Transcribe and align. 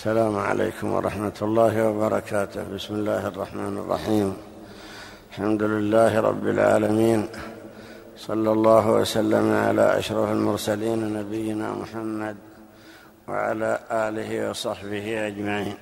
السلام 0.00 0.38
عليكم 0.38 0.92
ورحمة 0.92 1.38
الله 1.42 1.88
وبركاته. 1.88 2.64
بسم 2.74 2.94
الله 2.94 3.26
الرحمن 3.26 3.78
الرحيم. 3.78 4.36
الحمد 5.30 5.62
لله 5.62 6.20
رب 6.20 6.46
العالمين. 6.46 7.28
صلى 8.16 8.52
الله 8.52 8.90
وسلم 8.90 9.52
على 9.52 9.98
أشرف 9.98 10.30
المرسلين 10.30 11.12
نبينا 11.12 11.72
محمد 11.72 12.36
وعلى 13.28 13.78
آله 13.90 14.50
وصحبه 14.50 15.26
أجمعين. 15.26 15.76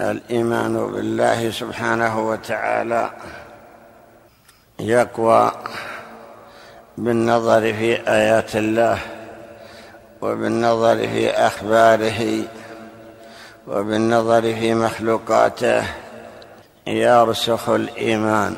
الإيمان 0.00 0.92
بالله 0.92 1.50
سبحانه 1.50 2.28
وتعالى 2.28 3.10
يقوى 4.80 5.52
بالنظر 6.98 7.60
في 7.60 7.90
آيات 8.08 8.56
الله 8.56 8.98
وبالنظر 10.22 10.96
في 10.96 11.30
أخباره 11.30 12.46
وبالنظر 13.68 14.42
في 14.42 14.74
مخلوقاته 14.74 15.84
يرسخ 16.86 17.68
الإيمان 17.68 18.56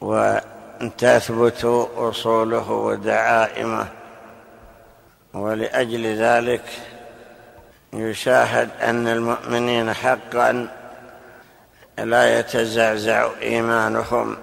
وتثبت 0.00 1.64
أصوله 1.96 2.70
ودعائمه 2.70 3.88
ولأجل 5.34 6.16
ذلك 6.16 6.64
يشاهد 7.92 8.68
أن 8.82 9.08
المؤمنين 9.08 9.92
حقا 9.92 10.68
لا 11.98 12.38
يتزعزع 12.38 13.28
إيمانهم 13.42 14.36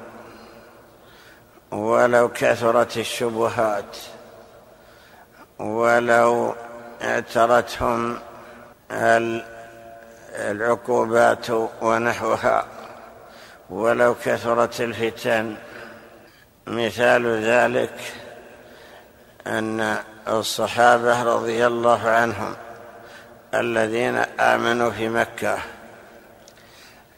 ولو 1.71 2.29
كثرت 2.29 2.97
الشبهات 2.97 3.97
ولو 5.59 6.55
اعترتهم 7.01 8.19
العقوبات 10.35 11.49
ونحوها 11.81 12.65
ولو 13.69 14.15
كثرت 14.25 14.81
الفتن. 14.81 15.55
مثال 16.67 17.43
ذلك 17.43 17.93
أن 19.47 19.97
الصحابة 20.27 21.23
رضي 21.23 21.67
الله 21.67 22.09
عنهم 22.09 22.55
الذين 23.53 24.15
آمنوا 24.39 24.91
في 24.91 25.09
مكة 25.09 25.57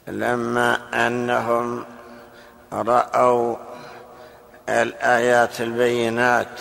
لما 0.08 0.78
أنهم 1.08 1.86
رأوا 2.74 3.56
الآيات 4.70 5.62
البينات 5.62 6.60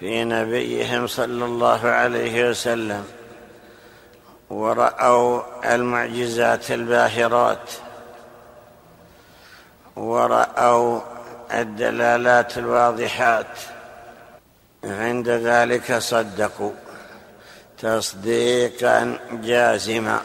في 0.00 0.24
نبيهم 0.24 1.06
صلى 1.06 1.44
الله 1.44 1.88
عليه 1.88 2.50
وسلم 2.50 3.04
ورأوا 4.52 5.42
المعجزات 5.74 6.70
الباهرات 6.70 7.70
ورأوا 9.96 11.00
الدلالات 11.52 12.58
الواضحات. 12.58 13.46
عند 14.84 15.28
ذلك 15.28 15.98
صدقوا 15.98 16.72
تصديقا 17.78 19.18
جازما 19.32 20.20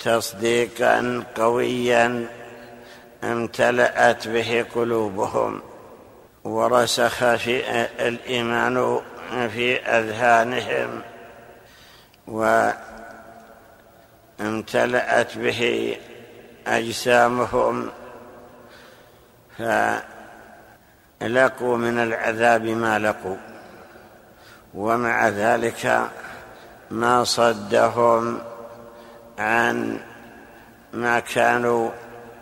تصديقا 0.00 1.24
قويا 1.36 2.26
امتلأت 3.24 4.28
به 4.28 4.66
قلوبهم 4.74 5.62
ورسخ 6.44 7.34
في 7.34 7.62
الإيمان 8.08 9.00
في 9.30 9.76
أذهانهم. 9.76 11.02
وامتلأت 14.40 15.38
به 15.38 15.96
أجسامهم 16.66 17.90
فلقوا 21.20 21.76
من 21.76 21.98
العذاب 21.98 22.64
ما 22.64 22.98
لقوا 22.98 23.36
ومع 24.74 25.28
ذلك 25.28 26.10
ما 26.90 27.24
صدهم 27.24 28.38
عن 29.38 30.00
ما 30.92 31.20
كانوا 31.20 31.90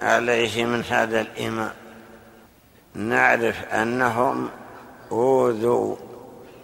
عليه 0.03 0.65
من 0.65 0.85
هذا 0.85 1.21
الإيمان. 1.21 1.73
نعرف 2.95 3.65
أنهم 3.65 4.49
أوذوا 5.13 5.97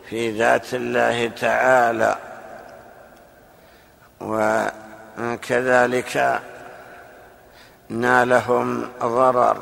في 0.09 0.39
ذات 0.39 0.75
الله 0.75 1.29
تعالى 1.29 2.32
وكذلك 4.23 6.15
نالهم 7.89 8.89
ضرر. 9.03 9.57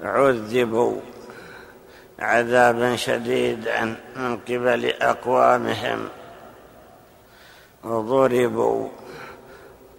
عذبوا 0.00 1.00
عذابا 2.18 2.96
شديدا 2.96 3.96
من 4.16 4.36
قبل 4.36 4.94
أقوامهم. 5.02 6.08
وضربوا 7.84 8.88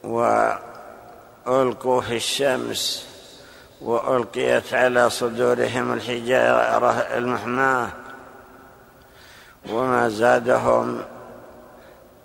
وألقوا 0.04 2.02
في 2.02 2.16
الشمس 2.16 3.08
وألقيت 3.82 4.74
على 4.74 5.10
صدورهم 5.10 5.94
الحجارة 5.94 6.92
المحماة. 6.92 7.90
وما 9.70 10.10
زادهم 10.10 11.02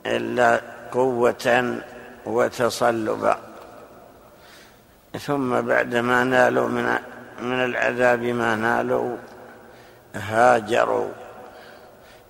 إلا 0.06 0.71
قوة 0.92 1.78
وتصلبا 2.26 3.36
ثم 5.20 5.60
بعدما 5.60 6.24
نالوا 6.24 6.68
من 6.68 6.98
من 7.40 7.64
العذاب 7.64 8.22
ما 8.22 8.56
نالوا 8.56 9.16
هاجروا 10.14 11.08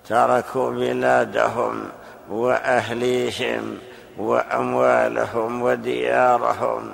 تركوا 0.09 0.71
بلادهم 0.71 1.89
وأهليهم 2.29 3.77
وأموالهم 4.17 5.61
وديارهم 5.61 6.93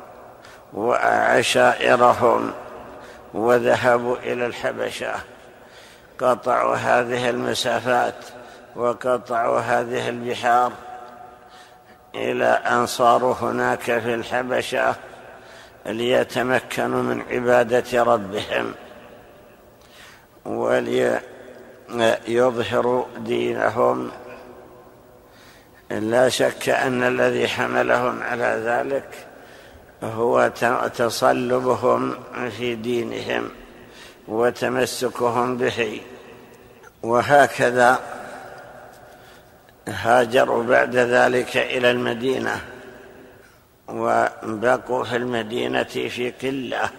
وعشائرهم 0.74 2.52
وذهبوا 3.34 4.18
إلى 4.18 4.46
الحبشة. 4.46 5.14
قطعوا 6.20 6.76
هذه 6.76 7.30
المسافات 7.30 8.26
وقطعوا 8.76 9.60
هذه 9.60 10.10
البحار. 10.10 10.72
إلى 12.16 12.46
أن 12.46 12.86
صاروا 12.86 13.34
هناك 13.34 13.82
في 13.82 14.14
الحبشة 14.14 14.96
ليتمكنوا 15.86 17.04
من 17.04 17.22
عبادة 17.32 18.04
ربهم 18.04 18.74
وليظهروا 21.90 23.06
دينهم. 23.18 24.12
لا 25.92 26.30
شك 26.30 26.70
أن 26.70 27.04
الذي 27.04 27.48
حملهم 27.48 28.24
على 28.24 28.62
ذلك 28.66 29.28
هو 30.04 30.52
تصلبهم 30.96 32.16
في 32.58 32.76
دينهم 32.76 33.50
وتمسكهم 34.28 35.58
به. 35.58 36.02
وهكذا 37.04 38.19
هاجروا 39.90 40.64
بعد 40.64 40.96
ذلك 40.96 41.58
إلى 41.58 41.92
المدينة 41.92 42.62
وبقوا 43.88 45.04
في 45.04 45.16
المدينة 45.16 45.84
في 45.84 46.32
قلة 46.32 46.90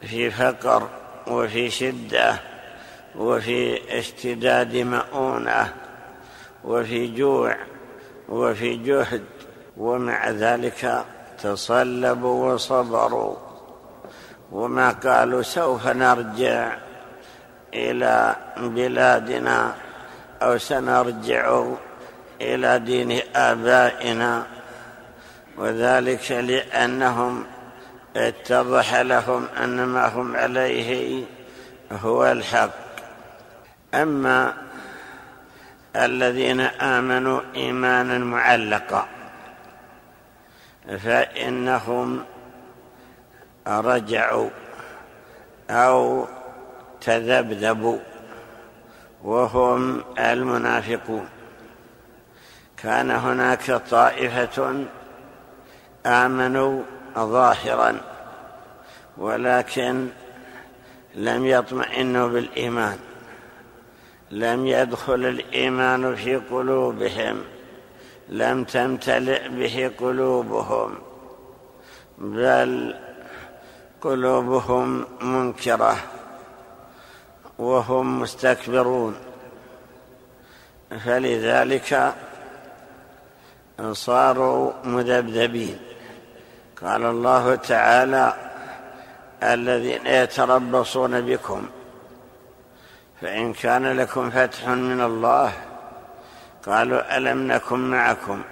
في 0.00 0.30
فقر 0.30 0.88
وفي 1.26 1.70
شدة 1.70 2.36
وفي 3.16 3.80
اشتداد 3.98 4.76
مؤونة 4.76 5.72
وفي 6.64 7.06
جوع 7.06 7.56
وفي 8.28 8.76
جهد 8.76 9.24
ومع 9.76 10.30
ذلك 10.30 11.04
تصلبوا 11.42 12.52
وصبروا. 12.52 13.36
وما 14.52 14.90
قالوا 14.90 15.42
سوف 15.42 15.86
نرجع 15.86 16.76
إلى 17.74 18.36
بلادنا 18.56 19.74
أو 20.42 20.58
سنرجع 20.58 21.64
إلى 22.40 22.78
دين 22.78 23.20
آبائنا 23.36 24.46
وذلك 25.56 26.32
لأنهم 26.32 27.46
اتضح 28.16 28.94
لهم 28.94 29.46
أن 29.62 29.84
ما 29.84 30.08
هم 30.08 30.36
عليه 30.36 31.24
هو 31.92 32.32
الحق. 32.32 32.70
أما 33.94 34.54
الذين 35.96 36.60
آمنوا 36.60 37.40
ايمانا 37.54 38.18
معلقا 38.18 39.06
فإنهم 41.04 42.24
رجعوا 43.66 44.50
أو 45.70 46.26
تذبذبوا 47.00 47.98
وهم 49.24 50.04
المنافقون. 50.18 51.28
كان 52.76 53.10
هناك 53.10 53.82
طائفة 53.90 54.84
آمنوا 56.06 56.82
ظاهرا 57.18 58.00
ولكن 59.18 60.08
لم 61.14 61.46
يطمئنوا 61.46 62.28
بالإيمان. 62.28 62.98
لم 64.30 64.66
يدخل 64.66 65.14
الإيمان 65.14 66.16
في 66.16 66.36
قلوبهم 66.36 67.42
لم 68.28 68.64
تمتلئ 68.64 69.48
به 69.48 69.90
قلوبهم 69.98 70.94
بل 72.18 72.94
قلوبهم 74.00 75.04
منكرة 75.20 75.96
وهم 77.58 78.20
مستكبرون. 78.20 79.16
فلذلك 81.04 82.14
صاروا 83.92 84.72
مذبذبين. 84.84 85.78
قال 86.82 87.04
الله 87.04 87.54
تعالى 87.54 88.34
الذين 89.42 90.06
يتربصون 90.06 91.20
بكم 91.20 91.66
فإن 93.20 93.52
كان 93.52 93.96
لكم 93.96 94.30
فتح 94.30 94.68
من 94.68 95.00
الله 95.00 95.52
قالوا 96.66 97.16
ألم 97.16 97.52
نكن 97.52 97.78
معكم؟ 97.78 98.42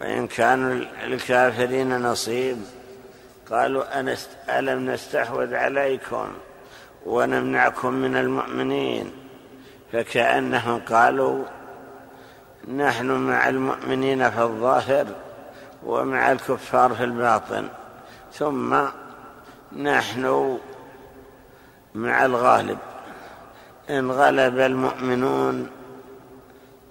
وإن 0.00 0.26
كانوا 0.26 0.84
الكافرين 1.04 2.02
نصيب 2.02 2.58
قالوا 3.50 4.00
ألم 4.48 4.90
نستحوذ 4.90 5.54
عليكم 5.54 6.28
ونمنعكم 7.06 7.92
من 7.92 8.16
المؤمنين؟ 8.16 9.12
فكأنهم 9.92 10.80
قالوا 10.80 11.44
نحن 12.68 13.10
مع 13.10 13.48
المؤمنين 13.48 14.30
في 14.30 14.42
الظاهر 14.42 15.06
ومع 15.84 16.32
الكفار 16.32 16.94
في 16.94 17.04
الباطن 17.04 17.68
ثم 18.32 18.76
نحن 19.72 20.58
مع 21.94 22.24
الغالب. 22.24 22.78
إن 23.90 24.10
غلب 24.10 24.58
المؤمنون 24.58 25.70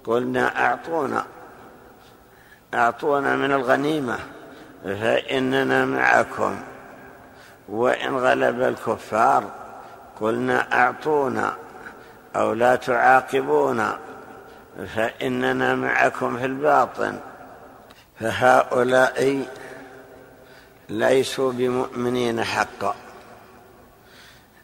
قلنا 0.05 0.65
أعطونا 0.65 1.25
أعطونا 2.73 3.35
من 3.35 3.51
الغنيمة 3.51 4.17
فإننا 4.83 5.85
معكم. 5.85 6.55
وإن 7.69 8.17
غلب 8.17 8.61
الكفار 8.61 9.43
قلنا 10.21 10.67
أعطونا 10.73 11.53
أو 12.35 12.53
لا 12.53 12.75
تعاقبونا. 12.75 14.04
فإننا 14.95 15.75
معكم 15.75 16.37
في 16.37 16.45
الباطن. 16.45 17.19
فهؤلاء 18.19 19.45
ليسوا 20.89 21.51
بمؤمنين 21.51 22.43
حقا. 22.43 22.95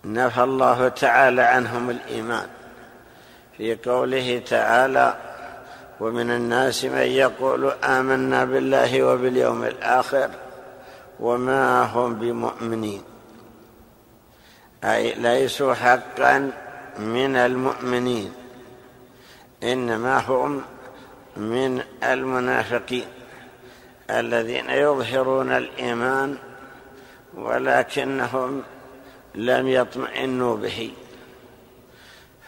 نفى 0.05 0.43
الله 0.43 0.87
تعالى 0.87 1.41
عنهم 1.41 1.89
الإيمان. 1.89 2.47
في 3.57 3.75
قوله 3.75 4.41
تعالى 4.49 5.15
ومن 5.99 6.31
الناس 6.31 6.85
من 6.85 6.97
يقول 6.97 7.71
آمنا 7.71 8.45
بالله 8.45 9.03
وباليوم 9.03 9.63
الآخر 9.63 10.29
وما 11.19 11.83
هم 11.83 12.15
بمؤمنين. 12.15 13.03
أي 14.83 15.13
ليسوا 15.13 15.73
حقا 15.73 16.51
من 16.99 17.35
المؤمنين. 17.35 18.40
إنما 19.63 20.17
هم 20.17 20.61
من 21.37 21.81
المنافقين 22.03 23.05
الذين 24.09 24.69
يظهرون 24.69 25.51
الإيمان 25.51 26.37
ولكنهم 27.33 28.63
لم 29.35 29.67
يطمئنوا 29.67 30.55
به. 30.57 30.91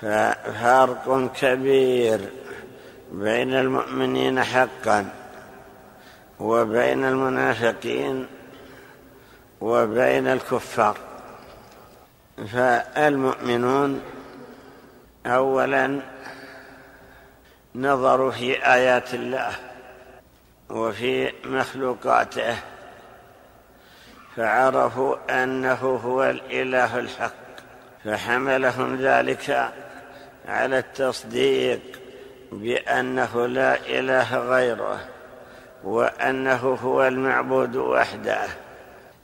ففرق 0.02 1.32
كبير 1.42 2.20
بين 3.12 3.54
المؤمنين 3.54 4.44
حقا 4.44 5.14
وبين 6.40 7.06
المنافقين 7.06 8.28
وبين 9.62 10.28
الكفار. 10.28 10.98
فالمؤمنون 12.54 14.02
اولا 15.26 16.00
نظروا 17.76 18.32
في 18.32 18.74
آيات 18.74 19.14
الله 19.14 19.52
وفي 20.70 21.34
مخلوقاته 21.46 22.56
فعرفوا 24.36 25.44
أنه 25.44 26.00
هو 26.06 26.24
الإله 26.24 27.00
الحق 27.00 27.34
فحملهم 28.06 28.96
ذلك 28.96 29.72
على 30.48 30.78
التصديق 30.78 31.80
بأنه 32.52 33.48
لا 33.48 33.76
إله 33.76 34.38
غيره 34.38 35.00
وأنه 35.84 36.78
هو 36.84 37.08
المعبود 37.08 37.76
وحده. 37.76 38.48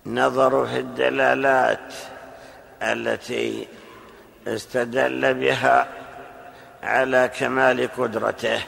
نظروا 0.06 0.66
في 0.66 0.80
الدلالات 0.80 1.94
التي 2.82 3.68
استدل 4.48 5.34
بها 5.34 5.88
على 6.84 7.32
كمال 7.40 7.90
قدرته. 7.98 8.62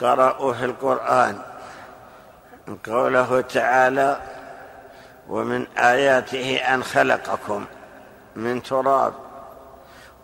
قرأوا 0.00 0.52
في 0.52 0.64
القرآن. 0.64 1.42
قوله 2.86 3.40
تعالى 3.40 4.20
ومن 5.28 5.66
آياته 5.78 6.56
أن 6.56 6.84
خلقكم 6.84 7.64
من 8.36 8.62
تراب 8.62 9.12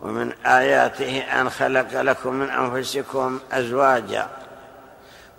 ومن 0.01 0.31
آياته 0.45 1.19
أن 1.19 1.49
خلق 1.49 2.01
لكم 2.01 2.33
من 2.33 2.49
أنفسكم 2.49 3.39
أزواجا 3.51 4.27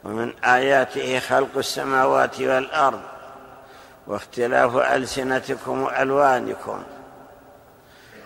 ومن 0.05 0.33
آياته 0.45 1.19
خلق 1.19 1.57
السماوات 1.57 2.41
والأرض 2.41 3.01
واختلاف 4.07 4.77
ألسنتكم 4.77 5.83
وألوانكم 5.83 6.83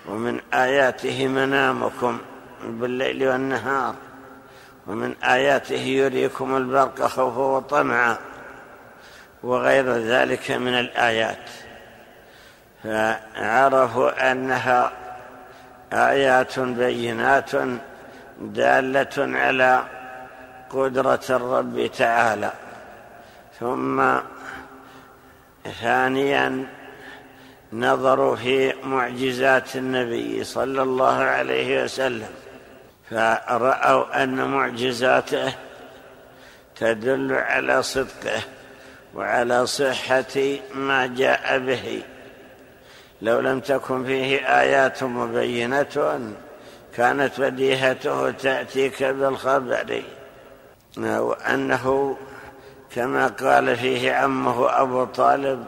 ومن 0.09 0.41
آياته 0.55 1.29
منامكم 1.29 2.19
بالليل 2.65 3.29
والنهار 3.29 3.95
ومن 4.87 5.15
آياته 5.23 5.81
يريكم 5.81 6.57
البرق 6.57 7.07
خوفا 7.07 7.41
وطمعا 7.41 8.17
وغير 9.43 9.93
ذلك 9.93 10.51
من 10.51 10.75
الآيات. 10.75 11.51
فعرفوا 12.85 14.33
أنها 14.33 14.93
آيات 15.93 16.59
بينات 16.59 17.51
دالة 18.41 19.39
على 19.39 19.83
قدرة 20.71 21.21
الرب 21.31 21.91
تعالى. 21.99 22.53
ثم 23.61 24.19
ثانيا 25.81 26.67
نظروا 27.73 28.37
في 28.37 28.75
معجزات 28.85 29.77
النبي 29.77 30.45
صلى 30.45 30.83
الله 30.83 31.15
عليه 31.15 31.85
وسلم. 31.85 32.29
فرأوا 33.11 34.23
أن 34.23 34.49
معجزاته 34.49 35.55
تدل 36.77 37.33
على 37.33 37.83
صدقه 37.83 38.43
وعلى 39.15 39.67
صحة 39.67 40.59
ما 40.75 41.07
جاء 41.07 41.59
به 41.59 42.03
لو 43.23 43.41
لم 43.41 43.61
تكن 43.61 44.05
فيه 44.05 44.61
آيات 44.61 45.03
مبينة 45.03 46.21
كانت 46.97 47.41
بديهته 47.41 48.31
تأتيك 48.31 49.03
بالخبر 49.05 50.03
وأنه 50.99 52.17
كما 52.95 53.27
قال 53.27 53.77
فيه 53.77 54.13
عمه 54.13 54.81
أبو 54.81 55.05
طالب 55.05 55.65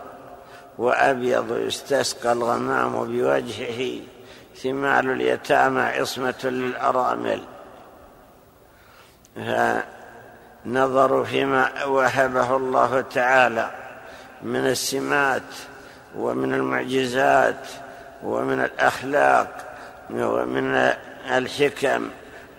وأبيض 0.78 1.56
يستسقى 1.58 2.32
الغمام 2.32 2.92
بوجهه 2.92 4.00
ثمال 4.62 5.10
اليتامى 5.10 5.82
عصمة 5.82 6.34
للأرامل. 6.44 7.42
فنظروا 10.64 11.24
فيما 11.24 11.84
وهبه 11.84 12.56
الله 12.56 13.00
تعالى 13.00 13.70
من 14.42 14.66
السمات 14.66 15.42
ومن 16.16 16.54
المعجزات 16.54 17.66
ومن 18.22 18.60
الأخلاق 18.60 19.76
ومن 20.10 20.74
الحكم 21.30 22.10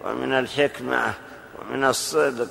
ومن 0.04 0.34
الحكمة 0.34 1.14
ومن 1.60 1.84
الصدق. 1.84 2.50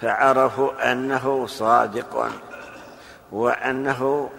فعرفوا 0.00 0.92
أنه 0.92 1.46
صادق 1.46 2.30
وأنه 3.32 4.30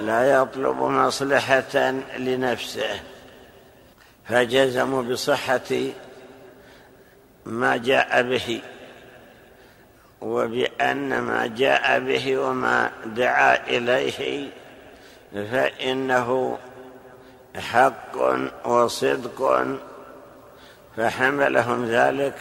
لا 0.00 0.40
يطلب 0.40 0.76
مصلحة 0.76 1.90
لنفسه 2.18 3.00
فجزموا 4.28 5.02
بصحة 5.02 5.90
ما 7.46 7.76
جاء 7.76 8.22
به 8.22 8.62
وبأن 10.20 11.18
ما 11.18 11.46
جاء 11.46 12.00
به 12.00 12.38
وما 12.38 12.90
دعا 13.06 13.66
إليه 13.66 14.48
فإنه 15.32 16.58
حق 17.56 18.16
وصدق 18.64 19.66
فحملهم 20.96 21.86
ذلك 21.86 22.34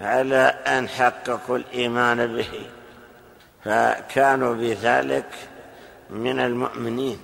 على 0.00 0.54
أن 0.66 0.88
حققوا 0.88 1.56
الإيمان 1.56 2.36
به 2.36 2.66
فكانوا 3.64 4.54
بذلك 4.54 5.26
من 6.10 6.40
المؤمنين. 6.40 7.18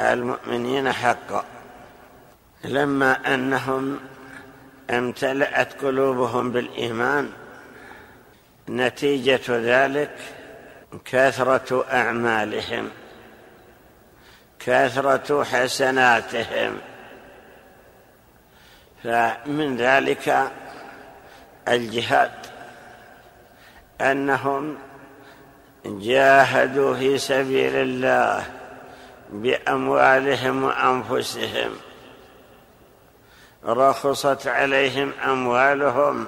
المؤمنين 0.00 0.92
حقا 0.92 1.44
لما 2.64 3.34
أنهم 3.34 4.00
امتلأت 4.90 5.84
قلوبهم 5.84 6.52
بالإيمان 6.52 7.30
نتيجة 8.68 9.40
ذلك 9.48 10.16
كثرة 11.04 11.84
أعمالهم 11.92 12.90
كثرة 14.58 15.44
حسناتهم. 15.44 16.78
فمن 19.04 19.76
ذلك 19.76 20.52
الجهاد 21.68 22.30
أنهم 24.00 24.78
جاهدوا 25.88 26.94
في 26.94 27.18
سبيل 27.18 27.74
الله 27.76 28.44
بأموالهم 29.32 30.64
وأنفسهم. 30.64 31.70
رخصت 33.64 34.46
عليهم 34.46 35.12
أموالهم 35.24 36.26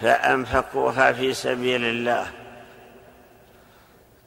فأنفقوها 0.00 1.12
في 1.12 1.34
سبيل 1.34 1.84
الله. 1.84 2.26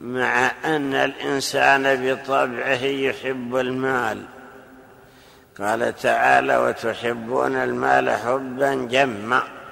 مع 0.01 0.51
أن 0.65 0.93
الإنسان 0.93 1.83
بطبعه 2.05 2.83
يحب 2.83 3.55
المال. 3.55 4.25
قال 5.60 5.95
تعالى 5.95 6.57
وتحبون 6.57 7.55
المال 7.55 8.10
حبا 8.10 8.74
جما. 8.74 9.62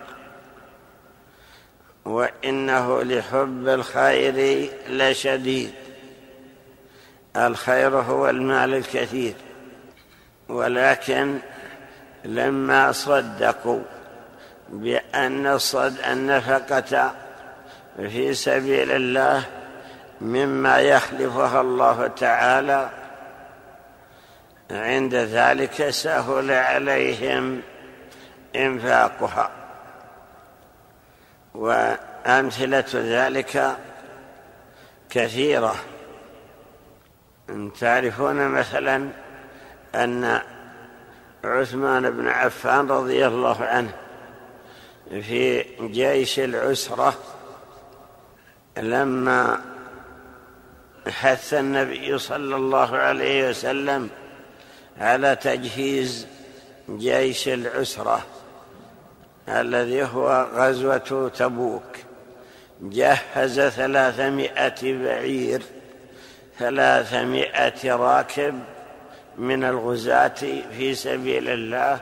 وإنه 2.05 3.03
لحب 3.03 3.67
الخير 3.67 4.69
لشديد. 4.89 5.73
الخير 7.35 7.95
هو 7.95 8.29
المال 8.29 8.73
الكثير. 8.73 9.33
ولكن 10.49 11.37
لما 12.25 12.91
صدقوا 12.91 13.81
بأن 14.69 15.47
الصد 15.47 15.99
النفقة 15.99 17.13
في 17.97 18.33
سبيل 18.33 18.91
الله 18.91 19.43
مما 20.21 20.79
يخلفها 20.79 21.61
الله 21.61 22.07
تعالى 22.07 22.89
عند 24.71 25.15
ذلك 25.15 25.89
سهل 25.89 26.51
عليهم 26.51 27.61
إنفاقها. 28.55 29.60
وأمثلة 31.55 32.85
ذلك 32.93 33.77
كثيرة. 35.09 35.75
تعرفون 37.79 38.47
مثلا 38.47 39.09
أن 39.95 40.41
عثمان 41.43 42.11
بن 42.11 42.27
عفان 42.27 42.87
رضي 42.91 43.27
الله 43.27 43.63
عنه 43.63 43.93
في 45.09 45.65
جيش 45.79 46.39
العسرة 46.39 47.13
لما 48.77 49.61
حث 51.07 51.53
النبي 51.53 52.17
صلى 52.17 52.55
الله 52.55 52.97
عليه 52.97 53.49
وسلم 53.49 54.09
على 54.97 55.35
تجهيز 55.35 56.27
جيش 56.89 57.47
العسرة. 57.47 58.21
الذي 59.49 60.03
هو 60.03 60.47
غزوة 60.53 61.31
تبوك. 61.37 61.83
جهز 62.81 63.59
ثلاثمائة 63.59 65.03
بعير 65.03 65.61
ثلاثمائة 66.59 67.95
راكب 67.95 68.59
من 69.37 69.63
الغزاة 69.63 70.61
في 70.77 70.95
سبيل 70.95 71.49
الله. 71.49 71.99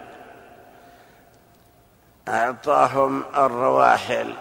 أعطاهم 2.27 3.23
الرواحل 3.37 4.33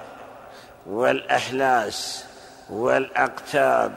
والأحلاس 0.86 2.24
والأقتاب 2.70 3.96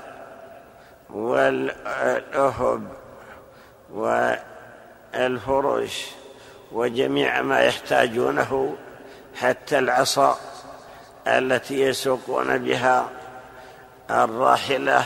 والأهب 1.10 2.88
والفرش 5.14 6.06
وجميع 6.72 7.42
ما 7.42 7.60
يحتاجونه. 7.60 8.76
حتى 9.36 9.80
العصا 9.80 10.40
التي 11.28 11.82
يسوقون 11.82 12.58
بها 12.58 13.10
الراحلة 14.10 15.04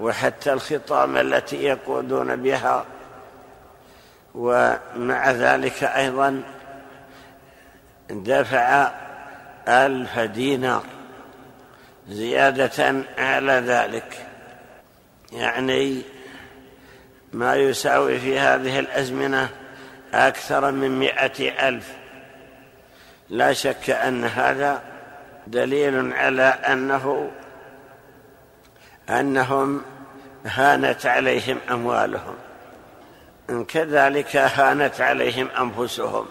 وحتى 0.00 0.52
الخطام 0.52 1.16
التي 1.16 1.64
يقودون 1.64 2.36
بها. 2.36 2.84
ومع 4.34 5.30
ذلك 5.30 5.84
أيضا 5.84 6.42
دفع 8.10 8.90
ألف 9.68 10.18
دينار 10.18 10.82
زيادة 12.08 13.04
على 13.18 13.52
ذلك. 13.52 14.26
يعني 15.32 16.02
ما 17.32 17.54
يساوي 17.54 18.18
في 18.18 18.38
هذه 18.38 18.78
الأزمنة 18.78 19.48
أكثر 20.14 20.70
من 20.70 20.98
مائه 20.98 21.68
ألف. 21.68 22.03
لا 23.28 23.52
شك 23.52 23.90
أن 23.90 24.24
هذا 24.24 24.82
دليل 25.46 26.12
على 26.12 26.42
أنه 26.42 27.30
أنهم 29.10 29.82
هانت 30.44 31.06
عليهم 31.06 31.58
أموالهم. 31.70 32.36
كذلك 33.68 34.36
هانت 34.36 35.00
عليهم 35.00 35.48
أنفسهم. 35.60 36.26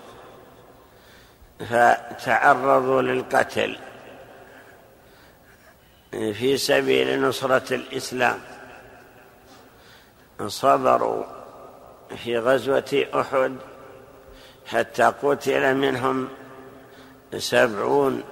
فتعرضوا 1.60 3.02
للقتل. 3.02 3.78
في 6.12 6.58
سبيل 6.58 7.22
نصرة 7.22 7.74
الإسلام. 7.74 8.40
صبروا 10.48 11.24
في 12.24 12.38
غزوة 12.38 13.06
أحد 13.16 13.56
حتى 14.66 15.04
قتل 15.04 15.76
منهم 15.76 16.30
سبعون 17.38 18.24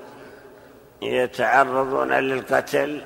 يتعرضون 1.02 2.14
للقتل 2.14 3.02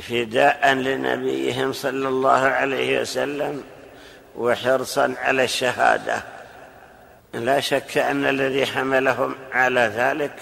فداء 0.00 0.72
لنبيهم 0.72 1.72
صلى 1.72 2.08
الله 2.08 2.40
عليه 2.40 3.00
وسلم 3.00 3.64
وحرصا 4.36 5.14
على 5.18 5.44
الشهادة. 5.44 6.22
لا 7.34 7.60
شك 7.60 7.98
أن 7.98 8.24
الذي 8.24 8.66
حملهم 8.66 9.34
على 9.52 9.80
ذلك 9.80 10.32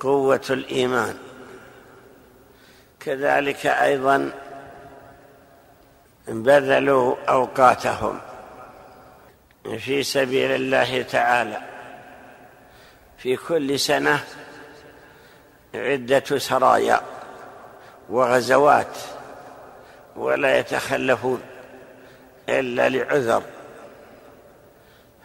قوة 0.00 0.44
الإيمان. 0.50 1.14
كذلك 3.00 3.66
أيضا 3.66 4.30
بذلوا 6.28 7.16
أوقاتهم 7.28 8.20
في 9.78 10.02
سبيل 10.02 10.50
الله 10.50 11.02
تعالى. 11.02 11.73
في 13.18 13.36
كل 13.36 13.78
سنة 13.78 14.24
عدة 15.74 16.38
سرايا 16.38 17.00
وغزوات 18.10 18.96
ولا 20.16 20.58
يتخلفون 20.58 21.42
إلا 22.48 22.88
لعذر. 22.88 23.42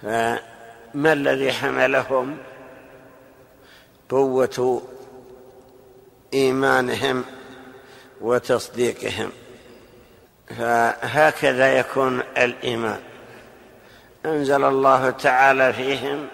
فما 0.01 1.13
الذي 1.13 1.53
حملهم 1.53 2.37
قوة 4.09 4.81
إيمانهم 6.33 7.25
وتصديقهم؟ 8.21 9.31
فهكذا 10.57 11.77
يكون 11.79 12.23
الإيمان. 12.37 12.99
أنزل 14.25 14.63
الله 14.63 15.09
تعالى 15.09 15.73
فيهم 15.73 16.27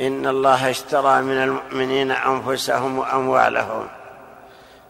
إن 0.00 0.26
الله 0.26 0.70
اشترى 0.70 1.22
من 1.22 1.36
المؤمنين 1.36 2.10
أنفسهم 2.10 2.98
وأموالهم 2.98 3.86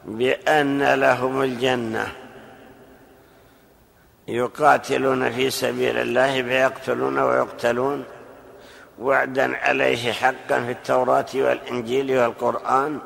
بأن 0.05 0.95
لهم 0.95 1.43
الجنة. 1.43 2.13
يقاتلون 4.29 5.33
في 5.33 5.51
سبيل 5.51 5.97
الله 5.99 6.43
فيقتلون 6.43 7.19
ويقتلون. 7.19 8.05
وعدا 8.99 9.57
عليه 9.57 10.13
حقا 10.13 10.65
في 10.65 10.71
التوراة 10.71 11.27
والإنجيل 11.35 12.19
والقرآن. 12.19 12.99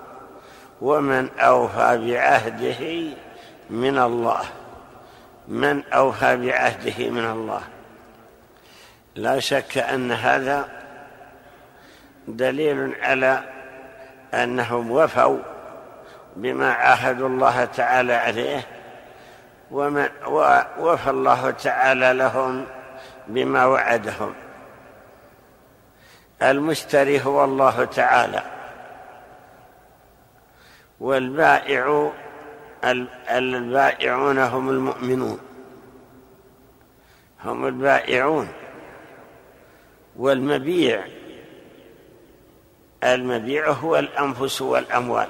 ومن 0.80 1.28
أوفى 1.38 1.98
بعهده 2.06 3.12
من 3.70 3.98
الله. 3.98 4.44
من 5.48 5.84
أوفى 5.84 6.36
بعهده 6.36 7.10
من 7.10 7.24
الله. 7.24 7.60
لا 9.14 9.40
شك 9.40 9.78
أن 9.78 10.12
هذا 10.12 10.77
دليل 12.36 12.94
على 13.02 13.42
أنهم 14.34 14.90
وفوا 14.90 15.38
بما 16.36 16.72
عاهدوا 16.72 17.28
الله 17.28 17.64
تعالى 17.64 18.12
عليه 18.12 18.66
ومن 19.70 20.08
وفى 20.78 21.10
الله 21.10 21.50
تعالى 21.50 22.12
لهم 22.12 22.66
بما 23.28 23.64
وعدهم. 23.64 24.34
المشتري 26.42 27.20
هو 27.22 27.44
الله 27.44 27.84
تعالى. 27.84 28.42
والبائع 31.00 32.12
البائعون 33.30 34.38
هم 34.38 34.70
المؤمنون. 34.70 35.40
هم 37.44 37.66
البائعون. 37.66 38.48
والمبيع 40.16 41.04
المبيع 43.04 43.70
هو 43.70 43.98
الأنفس 43.98 44.62
والأموال. 44.62 45.28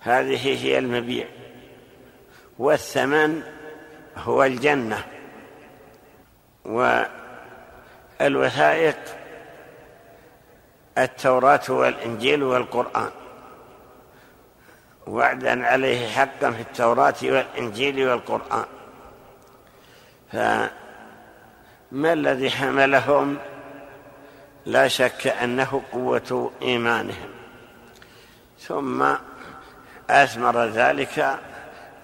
هذه 0.00 0.64
هي 0.64 0.78
المبيع. 0.78 1.26
والثمن 2.58 3.42
هو 4.16 4.44
الجنة. 4.44 5.04
والوثائق 8.20 8.98
التوراة 10.98 11.60
والإنجيل 11.68 12.42
والقرآن. 12.42 13.10
وعدا 15.06 15.66
عليه 15.66 16.08
حقا 16.08 16.50
في 16.50 16.60
التوراة 16.60 17.14
والإنجيل 17.22 18.08
والقرآن. 18.08 18.64
فما 20.32 20.70
الذي 22.12 22.50
حملهم 22.50 23.38
لا 24.66 24.88
شك 24.88 25.26
أنه 25.26 25.82
قوة 25.92 26.52
إيمانهم. 26.62 27.30
ثم 28.60 29.14
أثمر 30.10 30.64
ذلك 30.64 31.38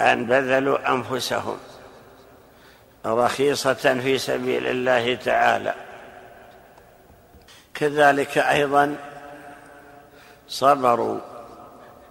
أن 0.00 0.26
بذلوا 0.26 0.92
أنفسهم 0.92 1.58
رخيصة 3.06 3.75
في 3.75 4.18
سبيل 4.18 4.66
الله 4.66 5.14
تعالى. 5.14 5.75
كذلك 7.75 8.38
أيضا 8.38 8.96
صبروا 10.49 11.20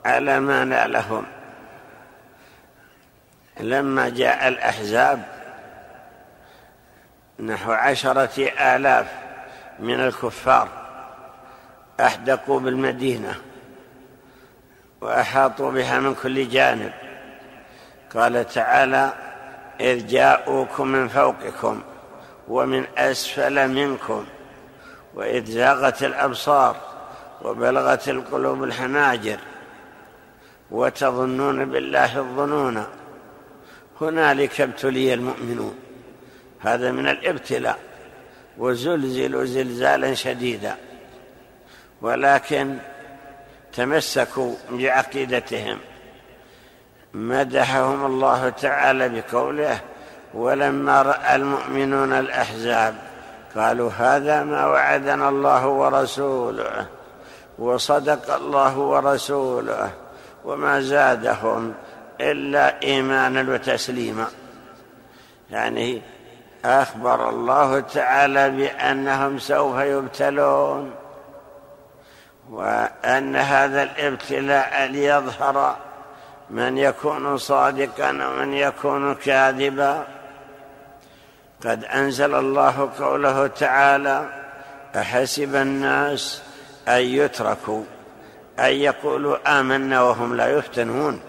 على 0.05 0.39
ما 0.39 0.65
نالهم. 0.65 1.25
لما 3.59 4.09
جاء 4.09 4.47
الأحزاب 4.47 5.23
نحو 7.39 7.71
عشرة 7.71 8.51
آلاف 8.75 9.22
من 9.79 9.99
الكفار 9.99 10.67
أحدقوا 11.99 12.59
بالمدينة 12.59 13.35
وأحاطوا 15.01 15.71
بها 15.71 15.99
من 15.99 16.15
كل 16.15 16.49
جانب. 16.49 16.93
قال 18.15 18.47
تعالى 18.47 19.13
إذ 19.81 20.07
جاءوكم 20.07 20.87
من 20.87 21.07
فوقكم 21.07 21.81
ومن 22.47 22.85
أسفل 22.97 23.67
منكم 23.67 24.25
وإذ 25.13 25.45
زاغت 25.45 26.03
الأبصار 26.03 26.75
وبلغت 27.41 28.09
القلوب 28.09 28.63
الحناجر 28.63 29.39
وتظنون 30.71 31.65
بالله 31.65 32.19
الظنون 32.19 32.85
هنالك 34.01 34.61
ابتلي 34.61 35.13
المؤمنون. 35.13 35.75
هذا 36.59 36.91
من 36.91 37.07
الابتلاء. 37.07 37.79
وزلزلوا 38.57 39.45
زلزالا 39.45 40.13
شديدا 40.13 40.75
ولكن 42.01 42.77
تمسكوا 43.73 44.55
بعقيدتهم. 44.71 45.79
مدحهم 47.13 48.05
الله 48.05 48.49
تعالى 48.49 49.09
بقوله 49.09 49.79
ولما 50.33 51.01
رأى 51.01 51.35
المؤمنون 51.35 52.13
الأحزاب 52.13 52.95
قالوا 53.55 53.91
هذا 53.91 54.43
ما 54.43 54.65
وعدنا 54.67 55.29
الله 55.29 55.67
ورسوله 55.67 56.87
وصدق 57.59 58.35
الله 58.35 58.77
ورسوله 58.77 59.91
وما 60.45 60.81
زادهم 60.81 61.73
إلا 62.21 62.81
إيمانا 62.81 63.53
وتسليما. 63.53 64.27
يعني 65.49 66.01
أخبر 66.65 67.29
الله 67.29 67.79
تعالى 67.79 68.49
بأنهم 68.49 69.39
سوف 69.39 69.77
يبتلون 69.77 70.91
وأن 72.49 73.35
هذا 73.35 73.83
الابتلاء 73.83 74.85
ليظهر 74.85 75.75
من 76.49 76.77
يكون 76.77 77.37
صادقا 77.37 78.09
ومن 78.09 78.53
يكون 78.53 79.15
كاذبا. 79.15 80.07
قد 81.65 81.85
أنزل 81.85 82.35
الله 82.35 82.89
قوله 82.99 83.47
تعالى 83.47 84.25
أحسب 84.95 85.55
الناس 85.55 86.41
أن 86.87 87.01
يتركوا 87.01 87.83
أن 88.59 88.71
يقولوا 88.73 89.59
آمنا 89.59 90.01
وهم 90.01 90.35
لا 90.35 90.47
يفتنون. 90.47 91.21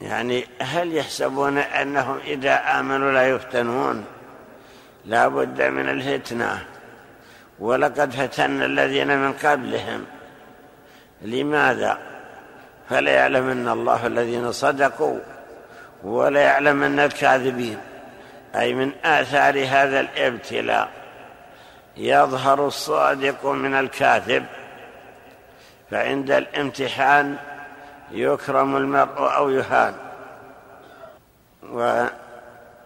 يعني 0.00 0.46
هل 0.60 0.96
يحسبون 0.96 1.58
أنهم 1.58 2.18
إذا 2.24 2.80
آمنوا 2.80 3.12
لا 3.12 3.28
يفتنون؟ 3.28 4.04
لا 5.04 5.28
بد 5.28 5.62
من 5.62 5.88
الفتنة. 5.88 6.64
ولقد 7.58 8.10
فتنا 8.10 8.64
الذين 8.64 9.18
من 9.18 9.32
قبلهم. 9.32 10.04
لماذا؟ 11.22 11.98
فليعلمن 12.90 13.68
الله 13.68 14.06
الذين 14.06 14.52
صدقوا 14.52 15.18
وليعلمن 16.04 16.98
الكاذبين. 16.98 17.78
أي 18.56 18.74
من 18.74 18.92
آثار 19.04 19.66
هذا 19.66 20.00
الابتلاء. 20.00 20.88
يظهر 21.96 22.66
الصادق 22.66 23.46
من 23.46 23.74
الكاذب. 23.74 24.46
فعند 25.90 26.30
الامتحان 26.30 27.36
يكرم 28.10 28.76
المرء 28.76 29.36
أو 29.36 29.50
يهان. 29.50 29.94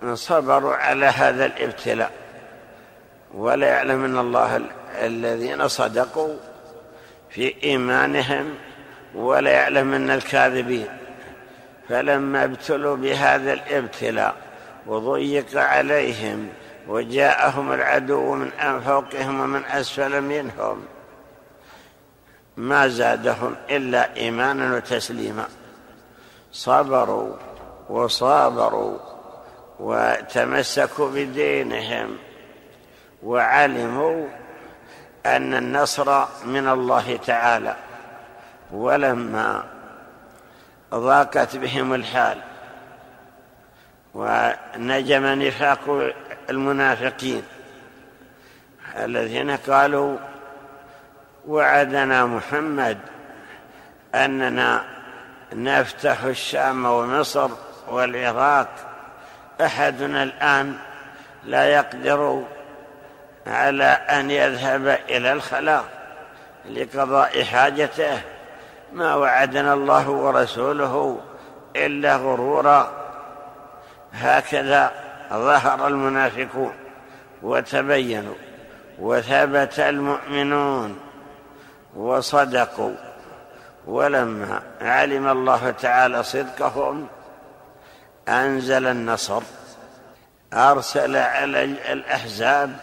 وصبروا 0.03 0.75
على 0.75 1.07
هذا 1.07 1.47
الابتلاء. 1.47 2.11
وليعلمن 3.35 4.19
الله 4.19 4.61
الذين 5.03 5.69
صدقوا 5.69 6.37
في 7.31 7.55
إيمانهم 7.65 8.55
وليعلمن 9.15 10.11
الكاذبين. 10.11 10.89
فلما 11.89 12.45
ابتلوا 12.45 12.97
بهذا 12.97 13.53
الابتلاء 13.53 14.35
وضيق 14.87 15.61
عليهم 15.61 16.49
وجاءهم 16.89 17.73
العدو 17.73 18.35
من 18.35 18.81
فوقهم 18.81 19.41
ومن 19.41 19.65
أسفل 19.65 20.21
منهم 20.21 20.85
ما 22.57 22.89
زادهم 22.89 23.57
إلا 23.71 24.17
إيمانا 24.17 24.77
وتسليما. 24.77 25.49
صبروا 26.53 27.37
وصابروا 27.89 28.99
وتمسكوا 29.81 31.11
بدينهم 31.11 32.19
وعلموا 33.23 34.29
أن 35.27 35.55
النصر 35.55 36.25
من 36.45 36.69
الله 36.69 37.17
تعالى. 37.17 37.77
ولما 38.73 39.65
ضاقت 40.95 41.57
بهم 41.57 41.95
الحال 41.95 42.39
ونجم 44.15 45.27
نفاق 45.27 46.13
المنافقين 46.51 47.43
الذين 48.97 49.51
قالوا 49.51 50.17
وعدنا 51.49 52.27
محمد 52.27 52.99
أننا 54.15 54.85
نفتح 55.53 56.23
الشام 56.25 56.85
ومصر 56.85 57.51
والعراق. 57.89 58.69
أحدنا 59.61 60.23
الآن 60.23 60.77
لا 61.45 61.65
يقدر 61.65 62.43
على 63.47 63.85
أن 63.85 64.31
يذهب 64.31 64.99
إلى 65.09 65.33
الخلاء 65.33 65.85
لقضاء 66.71 67.45
حاجته. 67.45 68.21
ما 68.93 69.15
وعدنا 69.15 69.75
الله 69.75 70.11
ورسوله 70.11 71.21
إلا 71.77 72.17
غرورا. 72.17 72.93
هكذا 74.13 74.93
ظهر 75.33 75.87
المنافقون 75.87 76.75
وتبينوا 77.43 78.35
وثبت 78.99 79.81
المؤمنون 79.81 81.12
وصدقوا 81.97 82.95
ولما 83.87 84.63
علم 84.81 85.29
الله 85.29 85.71
تعالى 85.71 86.23
صدقهم. 86.23 87.09
أنزل 88.29 88.87
النصر 88.87 89.43
أرسل 90.53 91.17
على 91.17 91.65
الأحزاب 91.65 92.77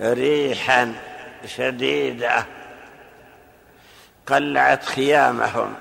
ريحا 0.00 0.92
شديدة 1.46 2.46
قلعت 4.26 4.84
خيامهم 4.84 5.74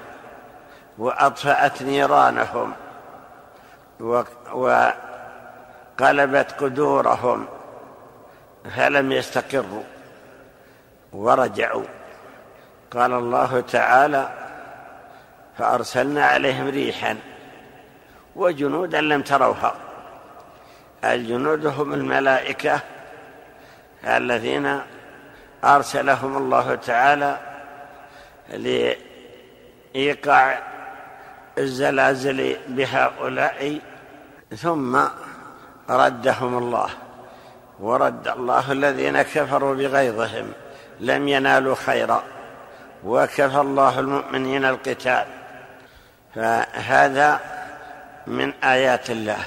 وأطفأت 0.98 1.82
نيرانهم 1.82 2.74
وقلبت 4.54 6.52
قدورهم 6.52 7.48
فلم 8.76 9.12
يستقروا 9.12 9.84
ورجعوا. 11.14 11.84
قال 12.94 13.14
الله 13.14 13.60
تعالى 13.60 14.30
فأرسلنا 15.58 16.26
عليهم 16.26 16.68
ريحا 16.68 17.18
وجنودا 18.36 19.02
لم 19.02 19.22
تروها. 19.22 19.76
الجنود 21.04 21.66
هم 21.66 21.94
الملائكة 21.94 22.80
الذين 24.06 24.82
أرسلهم 25.64 26.38
الله 26.38 26.76
تعالى 26.76 27.38
لإيقاع 29.96 30.60
الزلازل 31.58 32.58
بهؤلاء 32.68 33.80
ثم 34.56 35.00
ردهم 35.90 36.58
الله 36.58 36.90
ورد 37.80 38.28
الله 38.28 38.72
الذين 38.72 39.22
كفروا 39.22 39.76
بغيظهم 39.76 40.52
لم 41.00 41.28
ينالوا 41.28 41.76
خيرا. 41.76 42.24
وكفى 43.06 43.60
الله 43.60 44.00
المؤمنين 44.00 44.66
القتال. 44.66 45.26
فهذا 46.36 47.40
من 48.28 48.54
آيات 48.64 49.10
الله. 49.10 49.40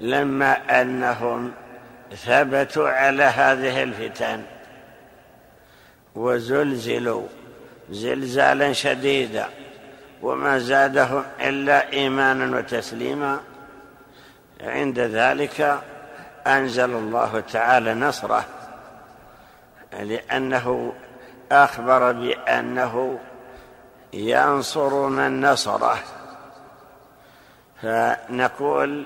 لما 0.00 0.80
أنهم 0.82 1.52
ثبتوا 2.16 2.88
على 2.88 3.22
هذه 3.22 3.82
الفتن 3.82 4.42
وزلزلوا 6.14 7.26
زلزالا 7.90 8.72
شديدا 8.72 9.46
وما 10.22 10.58
زادهم 10.58 11.24
إلا 11.40 11.92
ايمانا 11.92 12.58
وتسليما 12.58 13.40
عند 14.60 14.98
ذلك 14.98 15.80
أنزل 16.46 16.90
الله 16.90 17.42
تعالى 17.52 17.94
نصره 17.94 18.44
لأنه 19.92 20.92
أخبر 21.52 22.12
بأنه 22.12 23.18
ينصر 24.12 25.08
من 25.08 25.40
نصره. 25.40 25.98
فنقول 27.82 29.04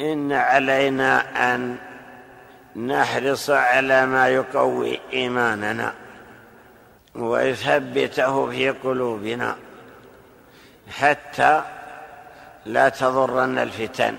إن 0.00 0.32
علينا 0.32 1.22
أن 1.54 1.76
نحرص 2.76 3.50
على 3.50 4.06
ما 4.06 4.28
يقوي 4.28 5.00
إيماننا 5.12 5.94
ويثبته 7.14 8.50
في 8.50 8.70
قلوبنا 8.70 9.56
حتى 10.90 11.62
لا 12.66 12.88
تضرنا 12.88 13.62
الفتن 13.62 14.14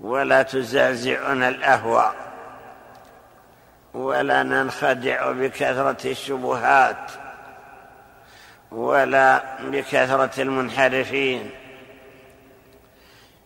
ولا 0.00 0.42
تزعزعنا 0.42 1.48
الأهواء. 1.48 2.27
ولا 3.98 4.42
ننخدع 4.42 5.32
بكثرة 5.32 6.10
الشبهات 6.10 7.10
ولا 8.70 9.42
بكثرة 9.60 10.42
المنحرفين. 10.42 11.50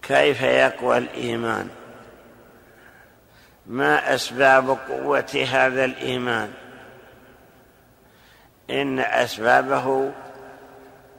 كيف 0.03 0.43
يقوى 0.43 0.99
الإيمان؟ 0.99 1.69
ما 3.67 4.15
أسباب 4.15 4.79
قوة 4.89 5.47
هذا 5.53 5.85
الإيمان؟ 5.85 6.53
إن 8.71 8.99
أسبابه 8.99 10.13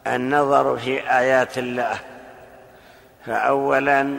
النظر 0.08 0.78
في 0.78 1.12
آيات 1.20 1.58
الله. 1.58 2.00
فاولا 3.26 4.18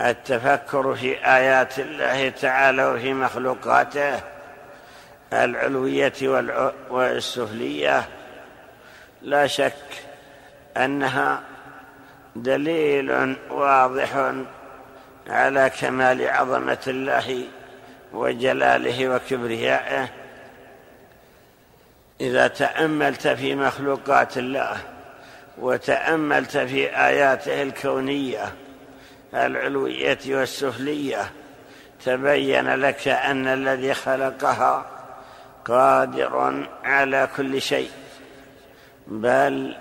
التفكر 0.00 0.94
في 0.94 1.26
آيات 1.26 1.78
الله 1.78 2.28
تعالى 2.28 2.84
وفي 2.84 3.14
مخلوقاته 3.14 4.20
العلوية 5.32 6.12
والسفلية. 6.90 8.08
لا 9.22 9.46
شك 9.46 9.72
أنها 10.76 11.42
دليل 12.36 13.36
واضح 13.50 14.32
على 15.28 15.70
كمال 15.80 16.28
عظمة 16.28 16.78
الله 16.86 17.44
وجلاله 18.12 19.08
وكبريائه. 19.08 20.08
إذا 22.20 22.46
تأملت 22.48 23.28
في 23.28 23.54
مخلوقات 23.54 24.38
الله 24.38 24.76
وتأملت 25.58 26.56
في 26.56 26.96
آياته 26.96 27.62
الكونية 27.62 28.52
العلوية 29.34 30.18
والسفلية. 30.28 31.32
تبين 32.04 32.74
لك 32.74 33.08
أن 33.08 33.46
الذي 33.46 33.94
خلقها 33.94 34.86
قادر 35.64 36.66
على 36.84 37.28
كل 37.36 37.62
شيء. 37.62 37.90
بل 39.06 39.76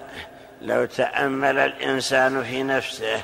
لو 0.62 0.86
تأمل 0.86 1.58
الإنسان 1.58 2.43
في 2.43 2.63
نفسه 2.63 3.23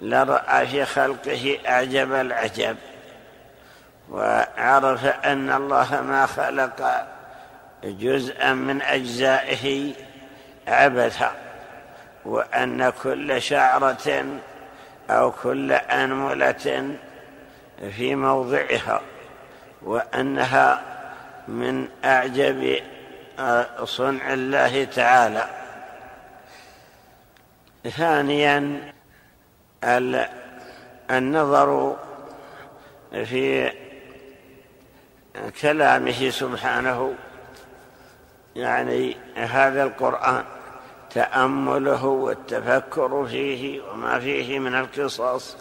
لرأى 0.00 0.66
في 0.66 0.84
خلقه 0.84 1.58
أعجب 1.68 2.12
العجب 2.12 2.76
وعرف 4.10 5.06
أن 5.06 5.52
الله 5.52 6.00
ما 6.00 6.26
خلق 6.26 7.06
جزءا 7.84 8.52
من 8.52 8.82
أجزائه 8.82 9.92
عبثا 10.68 11.32
وأن 12.24 12.90
كل 13.02 13.42
شعرة 13.42 14.24
أو 15.18 15.32
كل 15.32 15.72
أنملة 15.72 16.96
في 17.96 18.14
موضعها 18.14 19.00
وأنها 19.82 20.82
من 21.48 21.88
أعجب 22.04 22.80
صنع 23.84 24.32
الله 24.32 24.84
تعالى. 24.84 25.46
ثانيا 27.90 28.92
النظر 31.10 31.96
في 33.12 33.72
كلامه 35.60 36.30
سبحانه 36.30 37.14
يعني 38.56 39.16
هذا 39.36 39.82
القرآن. 39.82 40.44
تأمله 41.14 42.04
والتفكر 42.04 43.26
فيه 43.26 43.82
وما 43.82 44.18
فيه 44.20 44.58
من 44.58 44.74
القصص 44.74 45.56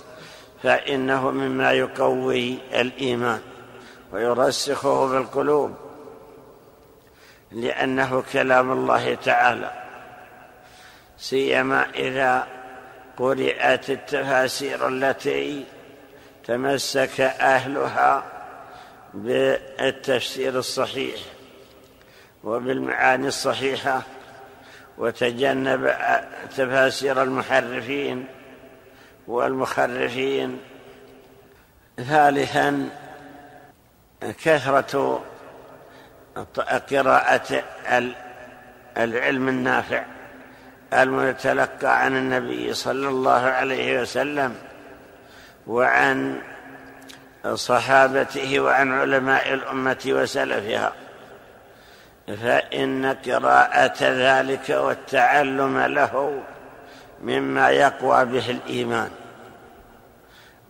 فإنه 0.64 1.32
مما 1.32 1.72
يقوي 1.72 2.58
الإيمان 2.74 3.42
ويرسخه 4.12 5.08
في 5.08 5.18
القلوب 5.18 5.76
لأنه 7.52 8.24
كلام 8.34 8.72
الله 8.72 9.16
تعالى. 9.16 9.72
سيما 11.18 11.90
إذا 11.96 12.48
قرئت 13.18 13.90
التفاسير 13.90 14.88
التي 14.88 15.66
تمسك 16.46 17.22
أهلها 17.22 18.24
بالتفسير 19.14 20.60
الصحيح 20.60 21.20
وبالمعاني 22.44 23.28
الصحيحة 23.28 24.02
وتجنب 24.98 25.94
تفاسير 26.58 27.24
المحرفين 27.24 28.26
والمخرفين 29.28 30.60
ثالثا 31.98 32.90
كثرة 34.44 35.24
قراءة 36.92 37.64
العلم 38.98 39.50
النافع 39.50 40.04
المتلقى 40.94 42.04
عن 42.04 42.18
النبي 42.18 42.74
صلى 42.74 43.10
الله 43.10 43.42
عليه 43.42 44.02
وسلم 44.02 44.56
وعن 45.68 46.42
صحابته 47.54 48.60
وعن 48.60 48.92
علماء 48.92 49.54
الأمة 49.54 50.04
وسلفها. 50.08 50.94
فإن 52.28 53.06
قراءة 53.06 53.98
ذلك 54.02 54.70
والتعلم 54.70 55.80
له 55.80 56.44
مما 57.22 57.70
يقوى 57.70 58.26
به 58.26 58.50
الإيمان 58.50 59.12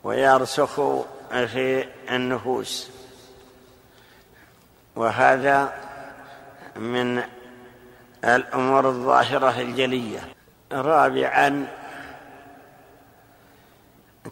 ويرسخ 0.03 0.75
في 1.31 1.85
النفوس. 2.11 2.91
وهذا 4.95 5.73
من 6.75 7.23
الأمور 8.25 8.87
الظاهرة 8.89 9.61
الجلية. 9.61 10.19
رابعا 10.71 11.67